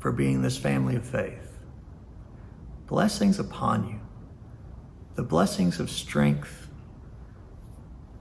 for 0.00 0.10
being 0.10 0.42
this 0.42 0.58
family 0.58 0.96
of 0.96 1.06
faith. 1.06 1.58
Blessings 2.86 3.38
upon 3.38 3.88
you. 3.88 4.00
The 5.14 5.22
blessings 5.22 5.78
of 5.78 5.88
strength, 5.88 6.68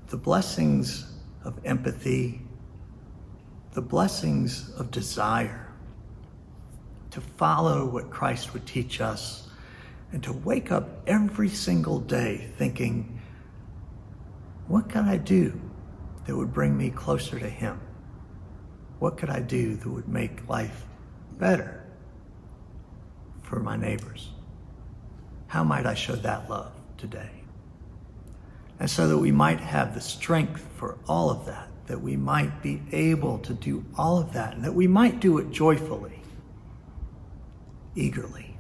the 0.08 0.18
blessings 0.18 1.12
of 1.44 1.60
empathy, 1.66 2.42
the 3.72 3.82
blessings 3.82 4.70
of 4.78 4.92
desire 4.92 5.63
to 7.14 7.22
follow 7.22 7.86
what 7.86 8.10
Christ 8.10 8.54
would 8.54 8.66
teach 8.66 9.02
us 9.02 9.48
and 10.12 10.22
to 10.24 10.34
wake 10.34 10.72
up 10.72 10.90
every 11.08 11.50
single 11.50 12.00
day 12.00 12.52
thinking, 12.58 13.22
what 14.68 14.90
can 14.90 15.06
I 15.06 15.18
do 15.18 15.60
that 16.26 16.36
would 16.36 16.54
bring 16.54 16.76
me 16.78 16.90
closer 16.90 17.40
to 17.40 17.50
Him? 17.50 17.80
What 19.00 19.18
could 19.18 19.30
I 19.30 19.40
do 19.42 19.76
that 19.76 19.90
would 19.90 20.08
make 20.08 20.48
life 20.48 20.86
better 21.38 21.86
for 23.42 23.60
my 23.60 23.76
neighbors? 23.76 24.30
How 25.48 25.64
might 25.64 25.86
I 25.86 25.94
show 25.94 26.16
that 26.16 26.50
love 26.50 26.72
today? 26.98 27.30
And 28.80 28.90
so 28.90 29.08
that 29.08 29.18
we 29.18 29.32
might 29.32 29.60
have 29.60 29.94
the 29.94 30.02
strength 30.02 30.68
for 30.78 30.98
all 31.08 31.30
of 31.30 31.46
that 31.46 31.70
that 31.88 32.02
we 32.02 32.16
might 32.16 32.62
be 32.62 32.82
able 32.92 33.38
to 33.40 33.54
do 33.54 33.84
all 33.98 34.18
of 34.18 34.34
that 34.34 34.56
and 34.56 34.64
that 34.64 34.74
we 34.74 34.88
might 34.88 35.20
do 35.20 35.38
it 35.38 35.52
joyfully, 35.52 36.23
eagerly. 37.96 38.58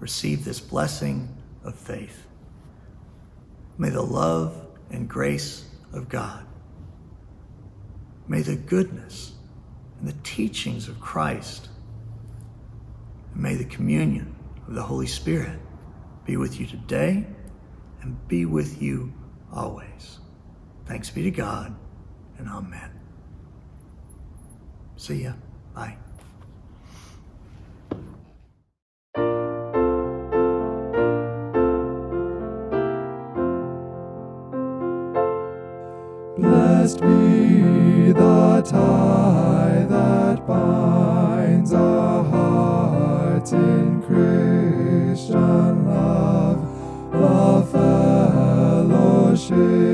Receive 0.00 0.44
this 0.44 0.60
blessing 0.60 1.28
of 1.62 1.74
faith. 1.74 2.26
May 3.78 3.90
the 3.90 4.02
love 4.02 4.66
and 4.90 5.08
grace 5.08 5.64
of 5.92 6.08
God, 6.08 6.46
may 8.28 8.42
the 8.42 8.56
goodness 8.56 9.32
and 9.98 10.08
the 10.08 10.16
teachings 10.22 10.88
of 10.88 11.00
Christ, 11.00 11.68
and 13.32 13.42
may 13.42 13.54
the 13.54 13.64
communion 13.64 14.34
of 14.68 14.74
the 14.74 14.82
Holy 14.82 15.06
Spirit 15.06 15.58
be 16.24 16.36
with 16.36 16.58
you 16.60 16.66
today 16.66 17.26
and 18.02 18.28
be 18.28 18.44
with 18.44 18.80
you 18.80 19.12
always. 19.52 20.20
Thanks 20.86 21.10
be 21.10 21.22
to 21.22 21.30
God 21.30 21.74
and 22.38 22.48
amen. 22.48 22.90
See 24.96 25.24
ya. 25.24 25.32
Bye. 25.74 26.03
tie 38.64 39.84
that 39.88 40.46
binds 40.46 41.72
our 41.74 42.24
hearts 42.24 43.52
in 43.52 44.02
Christian 44.02 45.86
love, 45.86 46.62
the 47.12 47.66
fellowship. 48.90 49.93